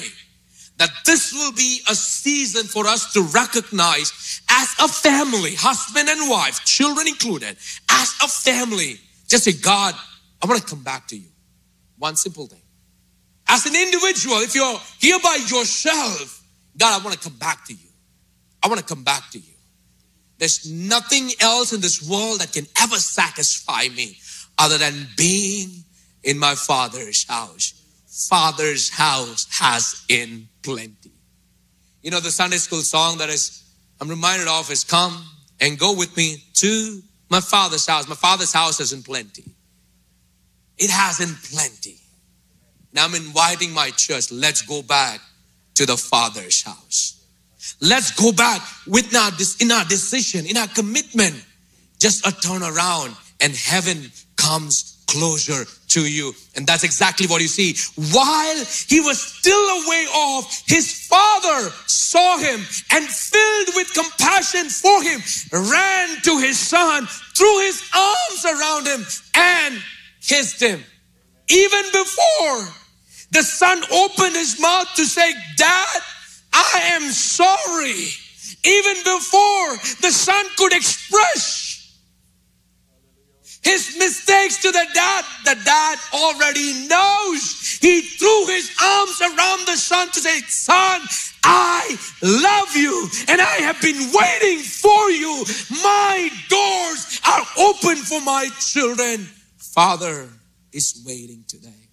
that 0.78 0.90
this 1.06 1.32
will 1.32 1.54
be 1.54 1.82
a 1.90 1.96
season 1.96 2.68
for 2.68 2.86
us 2.88 3.14
to 3.14 3.22
recognize 3.34 4.42
as 4.50 4.76
a 4.80 4.90
family, 4.90 5.56
husband 5.56 6.10
and 6.10 6.30
wife, 6.30 6.66
children 6.66 7.08
included, 7.08 7.56
as 7.90 8.16
a 8.22 8.28
family, 8.28 9.00
just 9.30 9.46
say, 9.46 9.54
God, 9.54 9.96
I 10.44 10.48
want 10.48 10.62
to 10.62 10.68
come 10.68 10.84
back 10.84 11.08
to 11.08 11.16
you. 11.16 11.30
One 11.98 12.18
simple 12.18 12.48
thing. 12.48 12.62
As 13.48 13.66
an 13.66 13.76
individual, 13.76 14.38
if 14.40 14.54
you're 14.56 14.78
here 15.00 15.20
by 15.24 15.36
yourself, 15.48 16.45
God, 16.78 17.00
I 17.00 17.04
want 17.04 17.20
to 17.20 17.30
come 17.30 17.38
back 17.38 17.66
to 17.66 17.74
you. 17.74 17.90
I 18.64 18.68
want 18.68 18.80
to 18.80 18.86
come 18.86 19.04
back 19.04 19.30
to 19.32 19.40
you. 19.40 19.54
There's 20.38 20.70
nothing 20.70 21.30
else 21.40 21.72
in 21.72 21.82
this 21.82 22.08
world 22.08 22.42
that 22.42 22.52
can 22.52 22.66
ever 22.82 22.98
satisfy 22.98 23.88
me 23.96 24.18
other 24.58 24.78
than 24.78 25.08
being 25.16 25.84
in 26.24 26.38
my 26.38 26.56
Father's 26.56 27.26
house. 27.28 27.82
Father's 28.30 28.90
house 28.90 29.48
has 29.52 30.04
in 30.10 30.48
plenty. 30.64 31.12
You 32.02 32.12
know, 32.12 32.20
the 32.20 32.32
Sunday 32.32 32.58
school 32.58 32.82
song 32.82 33.18
that 33.20 33.30
is, 33.30 33.64
I'm 34.02 34.10
reminded 34.10 34.48
of 34.48 34.70
is 34.72 34.84
come 34.84 35.26
and 35.60 35.80
go 35.80 35.96
with 35.96 36.16
me 36.18 36.44
to 36.56 37.02
my 37.30 37.40
Father's 37.40 37.86
house. 37.86 38.08
My 38.08 38.16
Father's 38.16 38.54
house 38.54 38.80
is 38.80 38.94
in 38.94 39.04
plenty. 39.04 39.46
It 40.78 40.90
has 40.90 41.22
in 41.22 41.34
plenty. 41.52 41.98
Now 42.94 43.06
I'm 43.06 43.16
inviting 43.16 43.72
my 43.72 43.90
church, 43.92 44.32
let's 44.32 44.62
go 44.62 44.82
back 44.82 45.22
to 45.76 45.86
the 45.86 45.98
Father's 45.98 46.64
house. 46.64 47.26
Let's 47.82 48.12
go 48.12 48.32
back 48.32 48.62
with 48.88 49.14
our, 49.16 49.32
this 49.32 49.62
in 49.62 49.72
our 49.72 49.86
decision, 49.86 50.46
in 50.46 50.58
our 50.58 50.68
commitment, 50.68 51.36
just 52.00 52.26
a 52.26 52.32
turn 52.32 52.64
around 52.64 53.16
and 53.42 53.54
heaven 53.54 54.12
comes 54.38 55.04
closer 55.08 55.66
to 55.90 56.02
you. 56.06 56.34
And 56.56 56.66
that's 56.66 56.84
exactly 56.84 57.28
what 57.28 57.42
you 57.42 57.48
see. 57.48 57.76
While 58.12 58.58
he 58.88 59.00
was 59.00 59.22
still 59.22 59.54
a 59.58 59.90
way 59.90 60.06
off, 60.14 60.64
his 60.68 61.08
father 61.08 61.70
saw 61.88 62.38
him 62.38 62.62
and 62.92 63.06
filled 63.06 63.76
with 63.76 63.94
compassion 63.94 64.70
for 64.70 65.04
him, 65.04 65.22
ran 65.52 66.22
to 66.24 66.38
his 66.40 66.58
son, 66.58 67.08
threw 67.36 67.60
his 67.60 67.82
arms 67.96 68.46
around 68.46 68.88
him 68.88 69.06
and 69.36 69.82
kissed 70.22 70.62
him. 70.62 70.84
Even 71.48 71.84
before 71.92 72.68
the 73.36 73.44
son 73.44 73.84
opened 73.92 74.34
his 74.34 74.62
mouth 74.62 74.88
to 74.96 75.06
say, 75.06 75.30
Dad, 75.58 76.02
I 76.54 76.82
am 76.94 77.12
sorry. 77.12 78.08
Even 78.64 78.96
before 79.04 79.76
the 80.02 80.12
son 80.12 80.46
could 80.56 80.72
express 80.72 81.76
his 83.62 83.98
mistakes 84.00 84.62
to 84.62 84.72
the 84.72 84.88
dad, 84.94 85.26
the 85.44 85.58
dad 85.66 85.98
already 86.14 86.88
knows. 86.88 87.78
He 87.82 88.02
threw 88.04 88.46
his 88.48 88.72
arms 88.82 89.20
around 89.20 89.68
the 89.68 89.76
son 89.76 90.10
to 90.12 90.20
say, 90.22 90.40
Son, 90.48 91.02
I 91.44 91.98
love 92.24 92.74
you 92.74 93.10
and 93.28 93.42
I 93.42 93.56
have 93.68 93.82
been 93.82 94.14
waiting 94.14 94.60
for 94.60 95.12
you. 95.12 95.44
My 95.84 96.30
doors 96.48 97.20
are 97.28 97.46
open 97.58 97.98
for 97.98 98.22
my 98.22 98.48
children. 98.60 99.28
Father 99.58 100.30
is 100.72 101.04
waiting 101.06 101.44
today. 101.50 101.85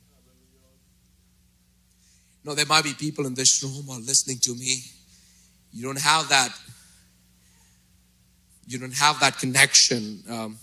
No, 2.44 2.54
there 2.54 2.66
might 2.66 2.84
be 2.84 2.94
people 2.94 3.26
in 3.26 3.34
this 3.34 3.62
room 3.62 3.88
or 3.88 3.96
listening 3.96 4.38
to 4.40 4.54
me. 4.54 4.82
You 5.72 5.84
don't 5.84 6.00
have 6.00 6.28
that. 6.28 6.50
You 8.66 8.78
don't 8.78 8.94
have 8.94 9.20
that 9.20 9.38
connection. 9.38 10.22
Um, 10.28 10.58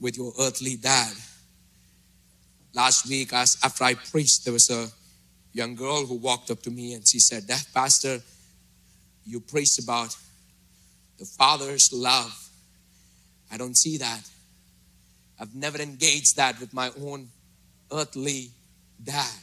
with 0.00 0.16
your 0.16 0.32
earthly 0.40 0.76
dad. 0.76 1.12
Last 2.72 3.08
week, 3.08 3.32
as 3.32 3.58
after 3.62 3.84
I 3.84 3.94
preached, 3.94 4.44
there 4.44 4.52
was 4.52 4.70
a 4.70 4.88
young 5.52 5.74
girl 5.74 6.06
who 6.06 6.14
walked 6.14 6.50
up 6.50 6.62
to 6.62 6.70
me 6.70 6.94
and 6.94 7.06
she 7.06 7.18
said, 7.18 7.44
Pastor, 7.74 8.20
you 9.26 9.40
preached 9.40 9.78
about 9.78 10.16
the 11.18 11.24
father's 11.24 11.92
love. 11.92 12.48
I 13.52 13.56
don't 13.56 13.76
see 13.76 13.98
that. 13.98 14.22
I've 15.38 15.54
never 15.54 15.78
engaged 15.78 16.36
that 16.36 16.58
with 16.60 16.72
my 16.72 16.90
own 17.00 17.28
earthly 17.92 18.50
dad. 19.02 19.38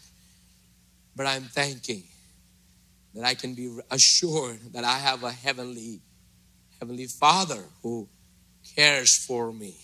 But 1.17 1.25
I'm 1.25 1.45
thanking 1.45 2.03
that 3.15 3.25
I 3.25 3.34
can 3.34 3.56
be 3.56 3.75
assured 3.89 4.60
that 4.73 4.84
I 4.84 4.99
have 4.99 5.23
a 5.23 5.32
heavenly, 5.32 5.99
heavenly 6.80 7.08
father 7.08 7.63
who 7.82 8.08
cares 8.75 9.17
for 9.17 9.51
me 9.51 9.75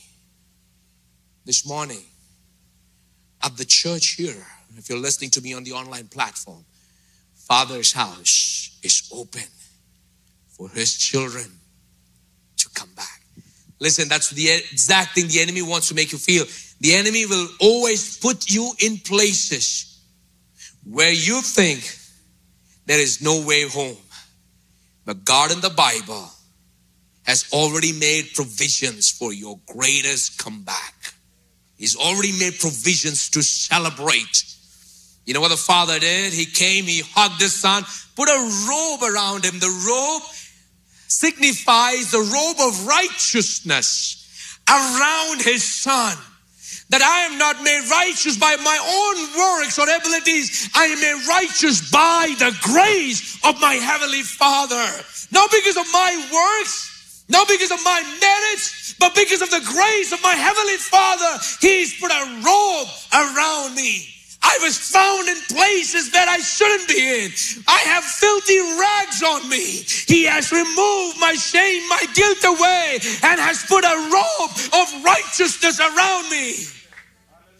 this 1.43 1.67
morning 1.67 2.03
at 3.41 3.57
the 3.57 3.65
church 3.65 4.09
here, 4.09 4.45
if 4.77 4.87
you're 4.87 4.99
listening 4.99 5.31
to 5.31 5.41
me 5.41 5.53
on 5.55 5.63
the 5.63 5.71
online 5.71 6.07
platform, 6.07 6.63
Father's 7.35 7.91
house 7.91 8.79
is 8.83 9.09
open 9.11 9.41
for 10.49 10.69
his 10.69 10.95
children 10.95 11.45
to 12.57 12.69
come 12.75 12.89
back. 12.95 13.21
Listen, 13.79 14.07
that's 14.07 14.29
the 14.29 14.49
exact 14.49 15.15
thing 15.15 15.27
the 15.27 15.41
enemy 15.41 15.63
wants 15.63 15.89
to 15.89 15.95
make 15.95 16.11
you 16.11 16.19
feel. 16.19 16.45
The 16.79 16.93
enemy 16.93 17.25
will 17.25 17.47
always 17.59 18.17
put 18.19 18.49
you 18.49 18.71
in 18.79 18.99
places 18.99 19.92
where 20.85 21.11
you 21.11 21.41
think 21.41 21.97
there 22.85 22.99
is 22.99 23.21
no 23.21 23.45
way 23.45 23.67
home. 23.67 23.97
But 25.05 25.25
God 25.25 25.51
in 25.51 25.61
the 25.61 25.69
Bible 25.69 26.29
has 27.23 27.45
already 27.53 27.93
made 27.93 28.33
provisions 28.33 29.09
for 29.09 29.33
your 29.33 29.59
greatest 29.67 30.37
comeback. 30.37 31.13
He's 31.77 31.95
already 31.95 32.31
made 32.33 32.59
provisions 32.59 33.29
to 33.31 33.41
celebrate. 33.41 34.43
You 35.25 35.33
know 35.33 35.41
what 35.41 35.49
the 35.49 35.57
father 35.57 35.99
did? 35.99 36.33
He 36.33 36.45
came, 36.45 36.85
he 36.85 37.01
hugged 37.13 37.41
his 37.41 37.55
son, 37.55 37.83
put 38.15 38.29
a 38.29 38.67
robe 38.69 39.03
around 39.03 39.45
him. 39.45 39.59
The 39.59 39.83
robe 39.87 40.21
signifies 41.07 42.11
the 42.11 42.19
robe 42.19 42.57
of 42.59 42.85
righteousness 42.85 44.19
around 44.69 45.41
his 45.41 45.63
son. 45.63 46.17
That 46.93 47.01
I 47.01 47.25
am 47.25 47.39
not 47.41 47.57
made 47.65 47.89
righteous 47.89 48.37
by 48.37 48.53
my 48.61 48.77
own 48.77 49.17
works 49.33 49.81
or 49.81 49.89
abilities. 49.89 50.69
I 50.77 50.93
am 50.93 51.01
made 51.01 51.25
righteous 51.25 51.89
by 51.89 52.35
the 52.37 52.53
grace 52.61 53.41
of 53.41 53.59
my 53.59 53.81
heavenly 53.81 54.21
father. 54.21 54.85
Not 55.33 55.49
because 55.49 55.73
of 55.75 55.89
my 55.89 56.13
works, 56.29 57.25
not 57.29 57.47
because 57.47 57.71
of 57.71 57.81
my 57.83 57.97
merits, 58.21 58.93
but 58.99 59.15
because 59.15 59.41
of 59.41 59.49
the 59.49 59.65
grace 59.73 60.13
of 60.13 60.21
my 60.21 60.35
Heavenly 60.37 60.77
Father. 60.77 61.41
He's 61.59 61.99
put 61.99 62.11
a 62.11 62.29
robe 62.45 62.87
around 63.09 63.73
me. 63.73 64.05
I 64.43 64.59
was 64.61 64.77
found 64.77 65.27
in 65.29 65.37
places 65.49 66.11
that 66.11 66.27
I 66.27 66.37
shouldn't 66.37 66.87
be 66.87 67.01
in. 67.01 67.31
I 67.65 67.79
have 67.89 68.03
filthy 68.03 68.59
rags 68.77 69.23
on 69.23 69.49
me. 69.49 69.81
He 70.05 70.25
has 70.25 70.51
removed 70.51 71.17
my 71.19 71.33
shame, 71.33 71.89
my 71.89 72.05
guilt 72.13 72.43
away, 72.45 72.99
and 73.23 73.41
has 73.41 73.65
put 73.65 73.83
a 73.83 73.97
robe 74.13 74.53
of 74.77 75.03
righteousness 75.03 75.79
around 75.79 76.29
me. 76.29 76.69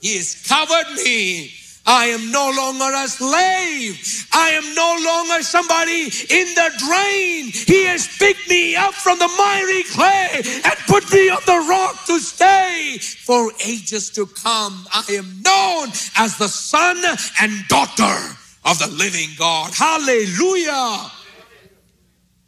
He 0.04 0.18
has 0.18 0.36
covered 0.46 0.94
me 0.96 1.50
I 1.86 2.06
am 2.06 2.32
no 2.32 2.50
longer 2.56 2.96
a 2.96 3.08
slave. 3.08 4.28
I 4.32 4.52
am 4.52 4.74
no 4.74 4.98
longer 5.04 5.44
somebody 5.44 6.04
in 6.04 6.48
the 6.56 6.72
drain. 6.78 7.52
He 7.52 7.86
has 7.86 8.08
picked 8.18 8.50
me 8.50 8.76
up 8.76 8.94
from 8.94 9.20
the 9.20 9.28
miry 9.28 9.84
clay 9.84 10.42
and 10.64 10.76
put 10.88 11.12
me 11.12 11.30
on 11.30 11.42
the 11.46 11.66
rock 11.70 12.06
to 12.06 12.20
stay 12.20 12.98
for 13.00 13.52
ages 13.66 14.10
to 14.12 14.26
come. 14.28 14.86
I 14.94 15.04
am 15.12 15.42
known 15.42 15.90
as 16.16 16.38
the 16.38 16.48
son 16.48 16.98
and 17.42 17.68
daughter 17.68 18.38
of 18.64 18.80
the 18.80 18.88
living 18.88 19.30
God. 19.38 19.74
Hallelujah. 19.74 21.12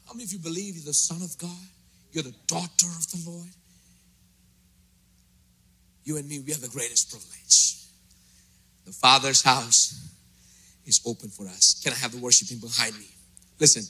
How 0.05 0.13
many 0.13 0.23
of 0.23 0.31
you 0.31 0.39
believe 0.39 0.75
you're 0.75 0.85
the 0.85 0.93
son 0.93 1.21
of 1.21 1.37
God? 1.37 1.67
You're 2.13 2.23
the 2.23 2.35
daughter 2.47 2.87
of 2.87 3.11
the 3.11 3.21
Lord? 3.29 3.49
You 6.05 6.17
and 6.17 6.29
me, 6.29 6.39
we 6.39 6.51
have 6.51 6.61
the 6.61 6.69
greatest 6.69 7.09
privilege. 7.09 7.77
The 8.85 8.91
Father's 8.91 9.41
house 9.41 10.07
is 10.85 11.01
open 11.05 11.29
for 11.29 11.47
us. 11.47 11.81
Can 11.83 11.91
I 11.91 11.95
have 11.95 12.11
the 12.11 12.19
worshiping 12.19 12.59
behind 12.59 12.97
me? 12.97 13.07
Listen, 13.59 13.83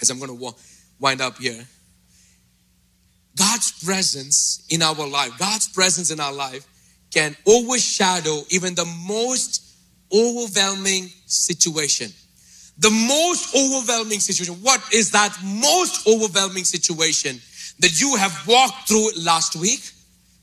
as 0.00 0.08
I'm 0.08 0.18
going 0.18 0.38
to 0.38 0.54
wind 1.00 1.20
up 1.20 1.36
here, 1.38 1.66
God's 3.36 3.84
presence 3.84 4.64
in 4.70 4.82
our 4.82 5.06
life, 5.06 5.36
God's 5.38 5.68
presence 5.68 6.10
in 6.10 6.20
our 6.20 6.32
life 6.32 6.66
can 7.12 7.36
overshadow 7.46 8.42
even 8.50 8.74
the 8.74 8.84
most 9.06 9.74
overwhelming 10.14 11.08
situation. 11.26 12.12
The 12.78 12.90
most 12.90 13.54
overwhelming 13.56 14.20
situation. 14.20 14.54
What 14.62 14.80
is 14.92 15.10
that 15.10 15.36
most 15.44 16.06
overwhelming 16.06 16.64
situation 16.64 17.40
that 17.80 18.00
you 18.00 18.16
have 18.16 18.46
walked 18.46 18.88
through 18.88 19.10
last 19.18 19.56
week, 19.56 19.80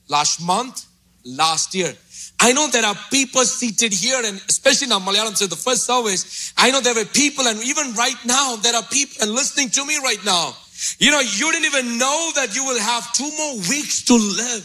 last 0.09 0.41
month, 0.41 0.85
last 1.23 1.75
year? 1.75 1.93
I 2.41 2.53
know 2.53 2.67
there 2.67 2.85
are 2.85 2.95
people 3.11 3.43
seated 3.43 3.91
here, 3.91 4.21
and 4.23 4.37
especially 4.47 4.87
now 4.87 4.99
Malayalam 4.99 5.35
said 5.35 5.49
the 5.49 5.57
first 5.57 5.85
service. 5.85 6.53
I 6.57 6.71
know 6.71 6.79
there 6.79 6.95
were 6.95 7.05
people, 7.05 7.45
and 7.47 7.61
even 7.63 7.93
right 7.95 8.15
now, 8.25 8.55
there 8.55 8.75
are 8.75 8.83
people 8.83 9.27
listening 9.27 9.69
to 9.71 9.85
me 9.85 9.97
right 9.97 10.23
now. 10.23 10.55
You 10.99 11.11
know, 11.11 11.19
you 11.19 11.51
didn't 11.51 11.65
even 11.65 11.97
know 11.97 12.31
that 12.35 12.55
you 12.55 12.63
will 12.63 12.79
have 12.79 13.11
two 13.13 13.29
more 13.37 13.55
weeks 13.67 14.03
to 14.05 14.13
live. 14.13 14.63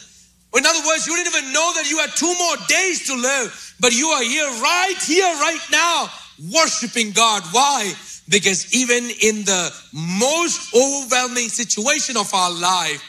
In 0.56 0.64
other 0.64 0.86
words, 0.86 1.08
you 1.08 1.16
didn't 1.16 1.34
even 1.34 1.52
know 1.52 1.72
that 1.74 1.90
you 1.90 1.98
had 1.98 2.10
two 2.10 2.32
more 2.38 2.56
days 2.68 3.06
to 3.08 3.14
live, 3.16 3.74
but 3.80 3.92
you 3.92 4.06
are 4.06 4.22
here, 4.22 4.46
right 4.62 4.98
here, 5.04 5.26
right 5.42 5.66
now, 5.72 6.08
worshiping 6.54 7.10
God. 7.10 7.42
Why? 7.50 7.92
Because 8.28 8.72
even 8.72 9.10
in 9.20 9.44
the 9.44 9.74
most 9.92 10.72
overwhelming 10.72 11.48
situation 11.48 12.16
of 12.16 12.32
our 12.32 12.52
life, 12.52 13.02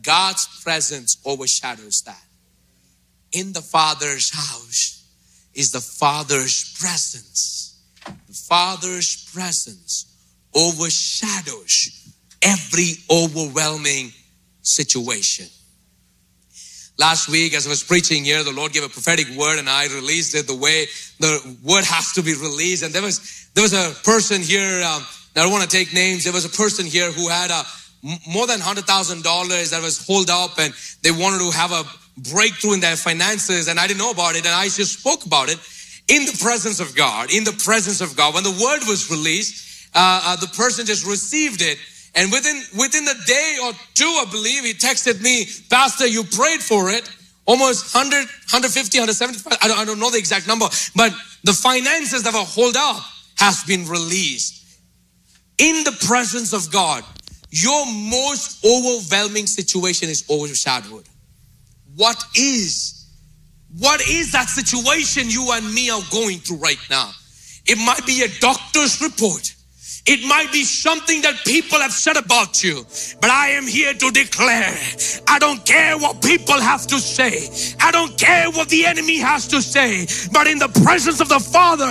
God's 0.00 0.46
presence 0.62 1.18
overshadows 1.24 2.02
that 2.02 2.21
in 3.32 3.52
the 3.52 3.62
Father's 3.62 4.30
house 4.30 5.04
is 5.54 5.72
the 5.72 5.80
Father's 5.80 6.76
presence. 6.78 7.80
The 8.04 8.34
Father's 8.34 9.30
presence 9.32 10.06
overshadows 10.54 12.02
every 12.42 12.94
overwhelming 13.10 14.12
situation. 14.62 15.46
Last 16.98 17.28
week, 17.28 17.54
as 17.54 17.66
I 17.66 17.70
was 17.70 17.82
preaching 17.82 18.24
here, 18.24 18.42
the 18.42 18.52
Lord 18.52 18.72
gave 18.72 18.84
a 18.84 18.88
prophetic 18.88 19.28
word 19.36 19.58
and 19.58 19.68
I 19.68 19.86
released 19.86 20.34
it 20.34 20.46
the 20.46 20.56
way 20.56 20.86
the 21.18 21.56
word 21.64 21.84
has 21.84 22.12
to 22.12 22.22
be 22.22 22.34
released. 22.34 22.82
And 22.82 22.92
there 22.92 23.02
was, 23.02 23.48
there 23.54 23.62
was 23.62 23.72
a 23.72 23.94
person 24.04 24.42
here, 24.42 24.84
um, 24.84 25.02
I 25.34 25.42
don't 25.42 25.50
want 25.50 25.68
to 25.68 25.74
take 25.74 25.94
names. 25.94 26.24
There 26.24 26.32
was 26.32 26.44
a 26.44 26.50
person 26.50 26.84
here 26.84 27.10
who 27.10 27.28
had 27.28 27.50
a 27.50 27.64
more 28.28 28.46
than 28.46 28.58
$100,000 28.58 29.70
that 29.70 29.82
was 29.82 30.06
holed 30.06 30.28
up 30.28 30.58
and 30.58 30.74
they 31.02 31.12
wanted 31.12 31.38
to 31.38 31.56
have 31.56 31.72
a 31.72 31.84
breakthrough 32.16 32.74
in 32.74 32.80
their 32.80 32.96
finances 32.96 33.68
and 33.68 33.78
I 33.78 33.86
didn't 33.86 33.98
know 33.98 34.10
about 34.10 34.36
it 34.36 34.44
and 34.44 34.54
I 34.54 34.64
just 34.64 35.00
spoke 35.00 35.24
about 35.26 35.48
it 35.48 35.58
in 36.08 36.26
the 36.26 36.36
presence 36.42 36.80
of 36.80 36.94
God, 36.94 37.32
in 37.32 37.44
the 37.44 37.52
presence 37.52 38.00
of 38.00 38.16
God. 38.16 38.34
When 38.34 38.44
the 38.44 38.50
word 38.50 38.86
was 38.86 39.10
released, 39.10 39.88
uh, 39.94 40.20
uh, 40.24 40.36
the 40.36 40.48
person 40.48 40.86
just 40.86 41.06
received 41.06 41.62
it. 41.62 41.78
And 42.14 42.30
within, 42.30 42.62
within 42.78 43.08
a 43.08 43.14
day 43.26 43.56
or 43.62 43.72
two, 43.94 44.04
I 44.04 44.26
believe, 44.30 44.64
he 44.64 44.74
texted 44.74 45.22
me, 45.22 45.46
Pastor, 45.70 46.06
you 46.06 46.24
prayed 46.24 46.60
for 46.60 46.90
it. 46.90 47.08
Almost 47.44 47.94
100, 47.94 48.16
150, 48.52 48.98
175. 48.98 49.58
I 49.60 49.68
don't, 49.68 49.78
I 49.78 49.84
don't 49.84 49.98
know 49.98 50.10
the 50.10 50.18
exact 50.18 50.46
number, 50.46 50.66
but 50.94 51.12
the 51.42 51.52
finances 51.52 52.22
that 52.22 52.32
were 52.32 52.40
hold 52.40 52.76
up 52.76 53.02
has 53.38 53.64
been 53.64 53.86
released. 53.88 54.62
In 55.58 55.82
the 55.84 55.92
presence 56.06 56.52
of 56.52 56.70
God, 56.70 57.04
your 57.50 57.84
most 57.86 58.64
overwhelming 58.64 59.46
situation 59.46 60.08
is 60.08 60.24
overshadowed. 60.30 61.04
What 61.96 62.22
is? 62.36 63.06
What 63.78 64.00
is 64.02 64.32
that 64.32 64.48
situation 64.48 65.30
you 65.30 65.50
and 65.52 65.72
me 65.74 65.90
are 65.90 66.02
going 66.10 66.38
through 66.38 66.58
right 66.58 66.78
now? 66.90 67.10
It 67.66 67.78
might 67.78 68.04
be 68.06 68.22
a 68.22 68.28
doctor's 68.40 69.00
report. 69.00 69.54
It 70.04 70.26
might 70.26 70.50
be 70.50 70.64
something 70.64 71.22
that 71.22 71.44
people 71.44 71.78
have 71.78 71.92
said 71.92 72.16
about 72.16 72.64
you, 72.64 72.84
but 73.20 73.30
I 73.30 73.50
am 73.50 73.68
here 73.68 73.94
to 73.94 74.10
declare 74.10 74.76
I 75.28 75.38
don't 75.38 75.64
care 75.64 75.96
what 75.96 76.20
people 76.20 76.60
have 76.60 76.88
to 76.88 76.98
say, 76.98 77.76
I 77.80 77.92
don't 77.92 78.18
care 78.18 78.50
what 78.50 78.68
the 78.68 78.84
enemy 78.84 79.18
has 79.18 79.46
to 79.48 79.62
say, 79.62 80.08
but 80.32 80.48
in 80.48 80.58
the 80.58 80.70
presence 80.82 81.20
of 81.20 81.28
the 81.28 81.38
Father, 81.38 81.86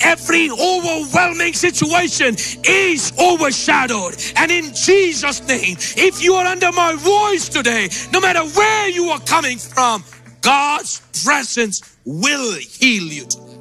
every 0.00 0.50
overwhelming 0.50 1.52
situation 1.52 2.34
is 2.64 3.12
overshadowed. 3.16 4.16
And 4.34 4.50
in 4.50 4.74
Jesus' 4.74 5.46
name, 5.46 5.76
if 5.96 6.20
you 6.20 6.34
are 6.34 6.46
under 6.46 6.72
my 6.72 6.96
voice 6.96 7.48
today, 7.48 7.90
no 8.12 8.20
matter 8.20 8.42
where 8.42 8.88
you 8.88 9.10
are 9.10 9.20
coming 9.20 9.58
from, 9.58 10.02
God's 10.40 11.00
presence 11.22 11.96
will 12.04 12.54
heal 12.58 13.04
you 13.04 13.51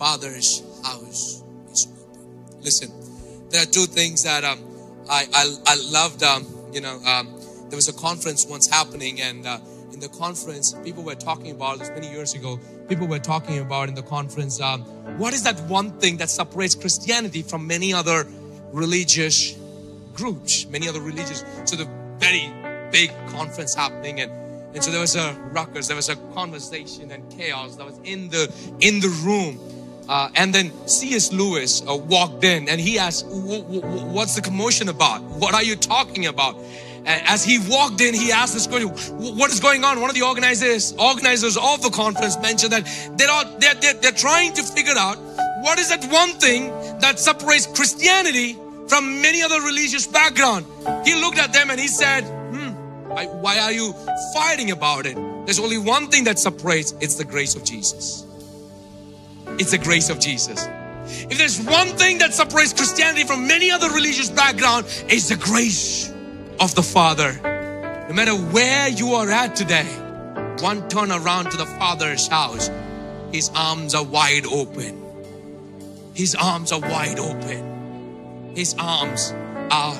Father's 0.00 0.62
house 0.82 1.44
is 1.70 1.86
open. 2.08 2.62
Listen, 2.62 2.90
there 3.50 3.62
are 3.62 3.66
two 3.66 3.84
things 3.84 4.22
that 4.22 4.44
um, 4.44 4.58
I, 5.10 5.26
I, 5.34 5.54
I 5.66 5.76
loved. 5.90 6.22
Um, 6.22 6.46
you 6.72 6.80
know, 6.80 6.96
um, 7.04 7.28
there 7.68 7.76
was 7.76 7.88
a 7.88 7.92
conference 7.92 8.46
once 8.46 8.66
happening, 8.66 9.20
and 9.20 9.46
uh, 9.46 9.58
in 9.92 10.00
the 10.00 10.08
conference, 10.08 10.74
people 10.84 11.02
were 11.02 11.14
talking 11.14 11.50
about 11.50 11.80
this 11.80 11.90
many 11.90 12.10
years 12.10 12.32
ago. 12.32 12.58
People 12.88 13.08
were 13.08 13.18
talking 13.18 13.58
about 13.58 13.90
in 13.90 13.94
the 13.94 14.02
conference, 14.02 14.58
um, 14.58 14.84
what 15.18 15.34
is 15.34 15.42
that 15.42 15.60
one 15.68 15.90
thing 16.00 16.16
that 16.16 16.30
separates 16.30 16.74
Christianity 16.74 17.42
from 17.42 17.66
many 17.66 17.92
other 17.92 18.26
religious 18.72 19.54
groups, 20.14 20.66
many 20.68 20.88
other 20.88 21.02
religious. 21.02 21.44
So 21.66 21.76
the 21.76 21.88
very 22.18 22.50
big 22.90 23.12
conference 23.28 23.74
happening, 23.74 24.20
and 24.20 24.32
and 24.72 24.82
so 24.82 24.90
there 24.90 25.00
was 25.00 25.16
a 25.16 25.34
ruckus, 25.52 25.88
there 25.88 25.96
was 25.96 26.08
a 26.08 26.16
conversation 26.32 27.10
and 27.10 27.28
chaos 27.30 27.76
that 27.76 27.84
was 27.84 27.98
in 28.04 28.30
the 28.30 28.50
in 28.80 29.00
the 29.00 29.08
room. 29.22 29.58
Uh, 30.10 30.28
and 30.34 30.52
then 30.52 30.72
C.S. 30.88 31.32
Lewis 31.32 31.86
uh, 31.86 31.94
walked 31.94 32.42
in 32.42 32.68
and 32.68 32.80
he 32.80 32.98
asked, 32.98 33.26
What's 33.28 34.34
the 34.34 34.42
commotion 34.42 34.88
about? 34.88 35.22
What 35.22 35.54
are 35.54 35.62
you 35.62 35.76
talking 35.76 36.26
about? 36.26 36.56
And 37.04 37.22
as 37.28 37.44
he 37.44 37.60
walked 37.70 38.00
in, 38.00 38.12
he 38.12 38.32
asked 38.32 38.54
this 38.54 38.66
question, 38.66 38.88
What 38.88 39.52
is 39.52 39.60
going 39.60 39.84
on? 39.84 40.00
One 40.00 40.10
of 40.10 40.16
the 40.16 40.22
organizers, 40.22 40.94
organizers 40.98 41.56
of 41.56 41.80
the 41.82 41.90
conference 41.90 42.36
mentioned 42.40 42.72
that 42.72 42.86
they're, 43.16 43.30
all, 43.30 43.44
they're, 43.60 43.74
they're, 43.74 43.94
they're 43.94 44.10
trying 44.10 44.52
to 44.54 44.64
figure 44.64 44.98
out 44.98 45.16
what 45.62 45.78
is 45.78 45.90
that 45.90 46.04
one 46.10 46.30
thing 46.40 46.70
that 46.98 47.20
separates 47.20 47.68
Christianity 47.68 48.58
from 48.88 49.22
many 49.22 49.42
other 49.42 49.60
religious 49.60 50.08
background. 50.08 50.66
He 51.06 51.14
looked 51.14 51.38
at 51.38 51.52
them 51.52 51.70
and 51.70 51.78
he 51.78 51.86
said, 51.86 52.22
hmm, 52.22 52.70
why 53.42 53.60
are 53.60 53.70
you 53.70 53.94
fighting 54.34 54.72
about 54.72 55.06
it? 55.06 55.14
There's 55.46 55.60
only 55.60 55.78
one 55.78 56.08
thing 56.08 56.24
that 56.24 56.40
separates, 56.40 56.94
it's 57.00 57.14
the 57.14 57.24
grace 57.24 57.54
of 57.54 57.62
Jesus. 57.62 58.26
It's 59.58 59.72
the 59.72 59.78
grace 59.78 60.10
of 60.10 60.20
Jesus. 60.20 60.66
If 61.06 61.38
there's 61.38 61.60
one 61.60 61.88
thing 61.88 62.18
that 62.18 62.34
separates 62.34 62.72
Christianity 62.72 63.24
from 63.24 63.46
many 63.46 63.70
other 63.70 63.90
religious 63.90 64.30
background, 64.30 64.86
it's 65.08 65.28
the 65.28 65.36
grace 65.36 66.12
of 66.60 66.74
the 66.74 66.82
Father. 66.82 67.32
No 68.08 68.14
matter 68.14 68.34
where 68.34 68.88
you 68.88 69.14
are 69.14 69.30
at 69.30 69.56
today, 69.56 69.86
one 70.60 70.88
turn 70.88 71.10
around 71.10 71.50
to 71.50 71.56
the 71.56 71.66
Father's 71.66 72.26
house, 72.28 72.70
His 73.32 73.50
arms 73.54 73.94
are 73.94 74.04
wide 74.04 74.46
open. 74.46 75.00
His 76.14 76.34
arms 76.34 76.72
are 76.72 76.80
wide 76.80 77.18
open. 77.18 78.52
His 78.54 78.74
arms 78.78 79.32
are 79.70 79.94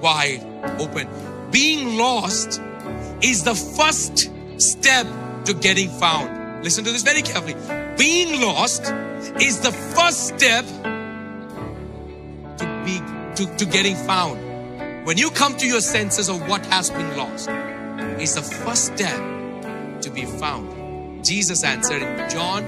wide 0.00 0.44
open. 0.78 1.08
Being 1.50 1.96
lost 1.96 2.60
is 3.22 3.44
the 3.44 3.54
first 3.54 4.30
step 4.60 5.06
to 5.44 5.54
getting 5.54 5.90
found. 5.90 6.39
Listen 6.62 6.84
to 6.84 6.92
this 6.92 7.02
very 7.02 7.22
carefully 7.22 7.54
being 7.96 8.40
lost 8.40 8.82
is 9.40 9.60
the 9.60 9.72
first 9.72 10.28
step 10.28 10.64
to 12.58 12.82
be 12.84 13.00
to, 13.36 13.56
to 13.56 13.64
getting 13.64 13.96
found. 13.96 15.06
When 15.06 15.16
you 15.16 15.30
come 15.30 15.56
to 15.56 15.66
your 15.66 15.80
senses 15.80 16.28
of 16.28 16.46
what 16.48 16.64
has 16.66 16.90
been 16.90 17.16
lost, 17.16 17.48
is 18.20 18.34
the 18.34 18.42
first 18.42 18.94
step 18.94 19.16
to 20.02 20.10
be 20.10 20.26
found. 20.26 21.24
Jesus 21.24 21.64
answered 21.64 22.02
in 22.02 22.30
John 22.30 22.62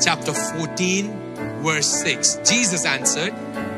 chapter 0.00 0.32
14, 0.32 1.62
verse 1.62 1.86
6. 1.86 2.40
Jesus 2.44 2.86
answered, 2.86 3.34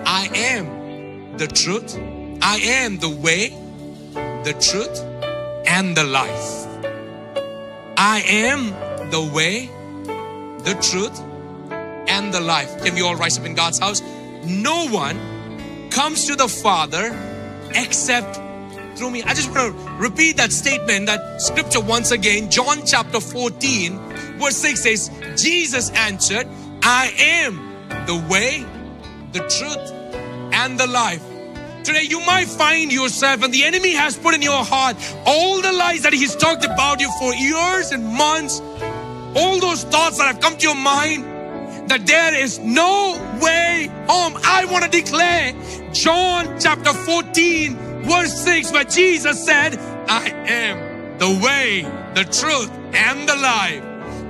I 0.06 0.28
am 0.34 1.36
the 1.36 1.48
truth, 1.48 1.98
I 2.40 2.58
am 2.58 2.98
the 2.98 3.10
way, 3.10 3.48
the 4.44 4.56
truth, 4.60 5.00
and 5.66 5.96
the 5.96 6.04
life. 6.04 6.66
I 7.96 8.22
am 8.26 8.85
the 9.10 9.30
way, 9.32 9.70
the 10.64 10.74
truth, 10.82 11.20
and 12.08 12.32
the 12.32 12.40
life. 12.40 12.82
Can 12.84 12.94
we 12.94 13.02
all 13.02 13.16
rise 13.16 13.38
up 13.38 13.44
in 13.44 13.54
God's 13.54 13.78
house? 13.78 14.02
No 14.44 14.88
one 14.88 15.90
comes 15.90 16.26
to 16.26 16.36
the 16.36 16.48
Father 16.48 17.14
except 17.74 18.40
through 18.96 19.10
me. 19.10 19.22
I 19.22 19.34
just 19.34 19.50
want 19.50 19.76
to 19.76 19.90
repeat 19.98 20.36
that 20.38 20.52
statement, 20.52 21.06
that 21.06 21.40
scripture 21.40 21.80
once 21.80 22.10
again. 22.10 22.50
John 22.50 22.86
chapter 22.86 23.20
14, 23.20 23.98
verse 24.38 24.56
6 24.56 24.82
says, 24.82 25.10
Jesus 25.36 25.90
answered, 25.90 26.48
I 26.82 27.12
am 27.18 28.06
the 28.06 28.16
way, 28.30 28.64
the 29.32 29.40
truth, 29.40 29.92
and 30.52 30.78
the 30.78 30.86
life. 30.86 31.22
Today, 31.84 32.02
you 32.02 32.18
might 32.26 32.46
find 32.48 32.92
yourself, 32.92 33.44
and 33.44 33.54
the 33.54 33.62
enemy 33.64 33.92
has 33.92 34.16
put 34.16 34.34
in 34.34 34.42
your 34.42 34.64
heart 34.64 34.96
all 35.24 35.60
the 35.62 35.72
lies 35.72 36.02
that 36.02 36.12
he's 36.12 36.34
talked 36.34 36.64
about 36.64 37.00
you 37.00 37.08
for 37.18 37.32
years 37.34 37.92
and 37.92 38.04
months, 38.04 38.60
all 39.36 39.60
those 39.60 39.84
thoughts 39.84 40.18
that 40.18 40.26
have 40.26 40.40
come 40.40 40.56
to 40.56 40.66
your 40.66 40.74
mind, 40.74 41.24
that 41.90 42.06
there 42.06 42.34
is 42.34 42.58
no 42.58 43.12
way 43.40 43.90
home. 44.08 44.34
I 44.44 44.64
want 44.70 44.84
to 44.84 44.90
declare 44.90 45.52
John 45.92 46.58
chapter 46.58 46.92
14, 46.92 47.76
verse 48.02 48.32
6, 48.42 48.72
where 48.72 48.84
Jesus 48.84 49.44
said, 49.44 49.78
I 50.08 50.28
am 50.28 51.18
the 51.18 51.28
way, 51.44 51.82
the 52.14 52.24
truth, 52.24 52.70
and 52.94 53.28
the 53.28 53.36
life. 53.36 53.82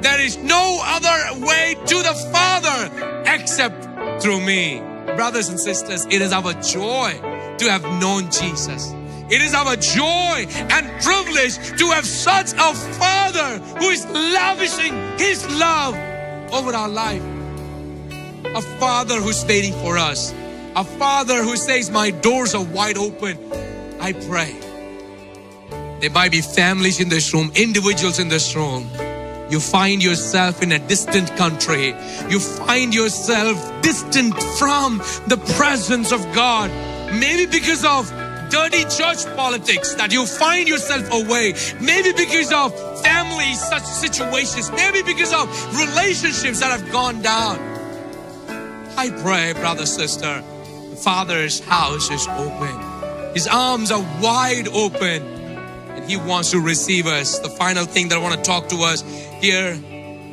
There 0.02 0.20
is 0.20 0.36
no 0.38 0.80
other 0.82 1.46
way 1.46 1.76
to 1.86 1.96
the 1.96 2.14
Father 2.32 3.22
except 3.26 4.22
through 4.22 4.40
me. 4.40 4.82
Brothers 5.16 5.48
and 5.48 5.58
sisters, 5.58 6.04
it 6.06 6.20
is 6.20 6.32
our 6.32 6.52
joy 6.62 7.18
to 7.58 7.70
have 7.70 7.82
known 8.00 8.30
Jesus. 8.30 8.92
It 9.28 9.42
is 9.42 9.54
our 9.54 9.74
joy 9.74 10.46
and 10.70 11.02
privilege 11.02 11.56
to 11.78 11.86
have 11.90 12.06
such 12.06 12.52
a 12.52 12.74
Father 12.74 13.58
who 13.78 13.88
is 13.88 14.06
lavishing 14.06 14.94
His 15.18 15.44
love 15.58 15.94
over 16.52 16.72
our 16.72 16.88
life. 16.88 17.22
A 18.44 18.62
Father 18.78 19.20
who's 19.20 19.44
waiting 19.44 19.72
for 19.72 19.98
us. 19.98 20.32
A 20.76 20.84
Father 20.84 21.42
who 21.42 21.56
says, 21.56 21.90
My 21.90 22.10
doors 22.10 22.54
are 22.54 22.62
wide 22.62 22.98
open. 22.98 23.36
I 23.98 24.12
pray. 24.12 24.54
There 26.00 26.10
might 26.10 26.30
be 26.30 26.42
families 26.42 27.00
in 27.00 27.08
this 27.08 27.34
room, 27.34 27.50
individuals 27.56 28.20
in 28.20 28.28
this 28.28 28.54
room. 28.54 28.88
You 29.50 29.58
find 29.58 30.04
yourself 30.04 30.62
in 30.62 30.70
a 30.70 30.78
distant 30.78 31.34
country. 31.36 31.94
You 32.28 32.38
find 32.38 32.94
yourself 32.94 33.82
distant 33.82 34.40
from 34.58 34.98
the 35.26 35.38
presence 35.56 36.12
of 36.12 36.20
God. 36.32 36.70
Maybe 37.12 37.46
because 37.46 37.84
of 37.84 38.12
dirty 38.50 38.84
church 38.84 39.24
politics 39.36 39.94
that 39.94 40.12
you 40.12 40.26
find 40.26 40.68
yourself 40.68 41.10
away. 41.12 41.54
Maybe 41.80 42.12
because 42.12 42.52
of 42.52 42.72
family 43.02 43.54
such 43.54 43.84
situations. 43.84 44.70
Maybe 44.72 45.02
because 45.02 45.32
of 45.32 45.48
relationships 45.78 46.60
that 46.60 46.70
have 46.70 46.90
gone 46.92 47.22
down. 47.22 47.58
I 48.96 49.10
pray, 49.22 49.52
brother, 49.52 49.86
sister, 49.86 50.42
the 50.90 50.96
Father's 50.96 51.60
house 51.60 52.10
is 52.10 52.26
open. 52.28 53.34
His 53.34 53.46
arms 53.46 53.90
are 53.90 54.00
wide 54.22 54.68
open 54.68 55.22
and 55.22 56.04
He 56.10 56.16
wants 56.16 56.52
to 56.52 56.60
receive 56.60 57.06
us. 57.06 57.38
The 57.38 57.50
final 57.50 57.84
thing 57.84 58.08
that 58.08 58.16
I 58.16 58.22
want 58.22 58.36
to 58.36 58.42
talk 58.42 58.68
to 58.68 58.76
us 58.76 59.02
here 59.40 59.78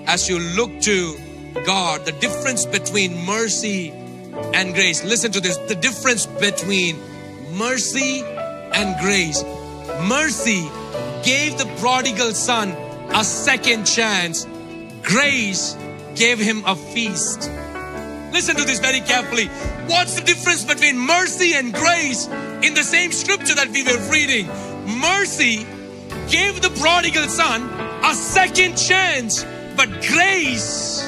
as 0.07 0.29
you 0.29 0.39
look 0.39 0.81
to 0.81 1.17
God, 1.65 2.05
the 2.05 2.11
difference 2.13 2.65
between 2.65 3.25
mercy 3.25 3.91
and 4.53 4.73
grace. 4.73 5.03
Listen 5.03 5.31
to 5.31 5.39
this 5.39 5.57
the 5.57 5.75
difference 5.75 6.25
between 6.25 6.97
mercy 7.53 8.23
and 8.73 8.99
grace. 8.99 9.43
Mercy 10.07 10.69
gave 11.23 11.57
the 11.57 11.71
prodigal 11.79 12.33
son 12.33 12.69
a 13.13 13.23
second 13.23 13.85
chance, 13.85 14.47
grace 15.03 15.77
gave 16.15 16.39
him 16.39 16.63
a 16.65 16.75
feast. 16.75 17.49
Listen 18.31 18.55
to 18.55 18.63
this 18.63 18.79
very 18.79 19.01
carefully. 19.01 19.47
What's 19.87 20.15
the 20.15 20.25
difference 20.25 20.65
between 20.65 20.97
mercy 20.97 21.53
and 21.53 21.71
grace 21.73 22.27
in 22.63 22.73
the 22.73 22.83
same 22.83 23.11
scripture 23.11 23.53
that 23.53 23.69
we 23.69 23.83
were 23.83 23.99
reading? 24.11 24.47
Mercy 24.99 25.67
gave 26.29 26.61
the 26.61 26.71
prodigal 26.81 27.27
son 27.27 27.69
a 28.03 28.15
second 28.15 28.75
chance, 28.75 29.45
but 29.77 29.89
grace. 30.01 31.07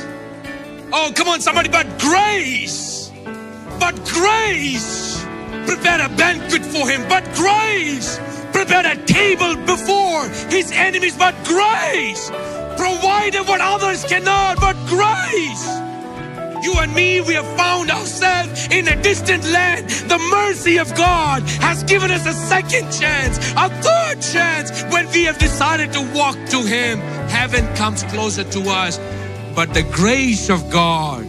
Oh, 0.93 1.11
come 1.15 1.27
on, 1.27 1.41
somebody, 1.41 1.69
but 1.69 1.87
grace. 1.99 3.11
But 3.79 3.95
grace 4.05 5.24
prepared 5.65 6.01
a 6.01 6.09
banquet 6.15 6.65
for 6.65 6.87
him. 6.89 7.07
But 7.07 7.23
grace 7.35 8.19
prepared 8.51 8.85
a 8.85 8.95
table 9.05 9.55
before 9.65 10.27
his 10.49 10.71
enemies. 10.71 11.17
But 11.17 11.35
grace 11.45 12.29
provided 12.77 13.47
what 13.47 13.61
others 13.61 14.03
cannot. 14.05 14.59
But 14.59 14.75
grace. 14.87 15.65
You 16.63 16.73
and 16.79 16.95
me, 16.95 17.21
we 17.21 17.35
have 17.35 17.45
found 17.55 17.91
ourselves 17.91 18.67
in 18.71 18.87
a 18.87 18.99
distant 19.01 19.43
land. 19.51 19.87
The 20.09 20.17
mercy 20.17 20.77
of 20.77 20.95
God 20.95 21.43
has 21.61 21.83
given 21.83 22.09
us 22.09 22.25
a 22.25 22.33
second 22.33 22.91
chance, 22.91 23.37
a 23.55 23.69
third 23.83 24.19
chance 24.21 24.83
when 24.91 25.07
we 25.11 25.25
have 25.25 25.37
decided 25.37 25.93
to 25.93 26.01
walk 26.15 26.35
to 26.49 26.61
Him. 26.63 26.99
Heaven 27.29 27.67
comes 27.75 28.01
closer 28.03 28.43
to 28.43 28.61
us. 28.69 28.97
But 29.55 29.73
the 29.73 29.83
grace 29.83 30.49
of 30.49 30.69
God 30.71 31.27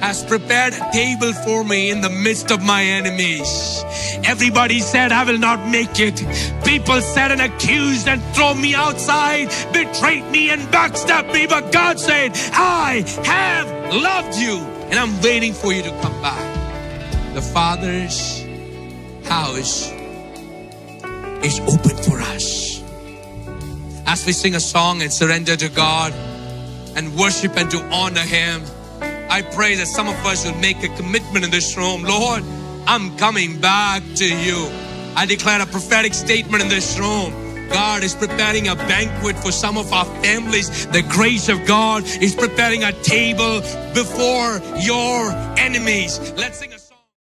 has 0.00 0.24
prepared 0.24 0.72
a 0.72 0.90
table 0.92 1.32
for 1.32 1.64
me 1.64 1.90
in 1.90 2.00
the 2.00 2.10
midst 2.10 2.50
of 2.50 2.62
my 2.62 2.82
enemies. 2.82 3.84
Everybody 4.24 4.80
said, 4.80 5.12
I 5.12 5.24
will 5.24 5.38
not 5.38 5.68
make 5.68 6.00
it. 6.00 6.16
People 6.64 7.00
said 7.00 7.32
and 7.32 7.40
accused 7.40 8.08
and 8.08 8.22
thrown 8.34 8.60
me 8.60 8.74
outside, 8.74 9.48
betrayed 9.72 10.24
me 10.30 10.50
and 10.50 10.62
backstabbed 10.72 11.32
me. 11.32 11.46
But 11.46 11.72
God 11.72 11.98
said, 11.98 12.32
I 12.52 13.04
have 13.24 13.68
loved 13.94 14.36
you 14.36 14.56
and 14.90 14.98
I'm 14.98 15.20
waiting 15.22 15.52
for 15.52 15.72
you 15.72 15.82
to 15.82 15.90
come 16.00 16.20
back. 16.22 17.34
The 17.34 17.42
Father's 17.42 18.42
house 19.28 19.92
is 21.44 21.60
open 21.60 21.96
for 21.96 22.20
us. 22.20 22.82
As 24.06 24.26
we 24.26 24.32
sing 24.32 24.56
a 24.56 24.60
song 24.60 25.02
and 25.02 25.12
surrender 25.12 25.56
to 25.56 25.68
God 25.68 26.12
and 26.96 27.16
worship 27.16 27.56
and 27.56 27.70
to 27.70 27.78
honor 27.92 28.20
Him, 28.20 28.62
I 29.30 29.42
pray 29.42 29.76
that 29.76 29.86
some 29.86 30.08
of 30.08 30.16
us 30.26 30.44
will 30.44 30.56
make 30.56 30.82
a 30.82 30.88
commitment 30.96 31.44
in 31.44 31.52
this 31.52 31.76
room. 31.76 32.02
Lord, 32.02 32.42
I'm 32.88 33.16
coming 33.16 33.60
back 33.60 34.02
to 34.16 34.24
you. 34.24 34.68
I 35.14 35.24
declare 35.24 35.62
a 35.62 35.66
prophetic 35.66 36.14
statement 36.14 36.64
in 36.64 36.68
this 36.68 36.98
room. 36.98 37.32
God 37.70 38.02
is 38.02 38.16
preparing 38.16 38.66
a 38.66 38.74
banquet 38.74 39.38
for 39.38 39.52
some 39.52 39.78
of 39.78 39.92
our 39.92 40.04
families. 40.20 40.88
The 40.88 41.02
grace 41.02 41.48
of 41.48 41.64
God 41.64 42.02
is 42.04 42.34
preparing 42.34 42.82
a 42.82 42.92
table 43.04 43.60
before 43.94 44.60
your 44.80 45.30
enemies. 45.56 46.18
Let's 46.36 46.58
sing 46.58 46.72
a 46.72 46.79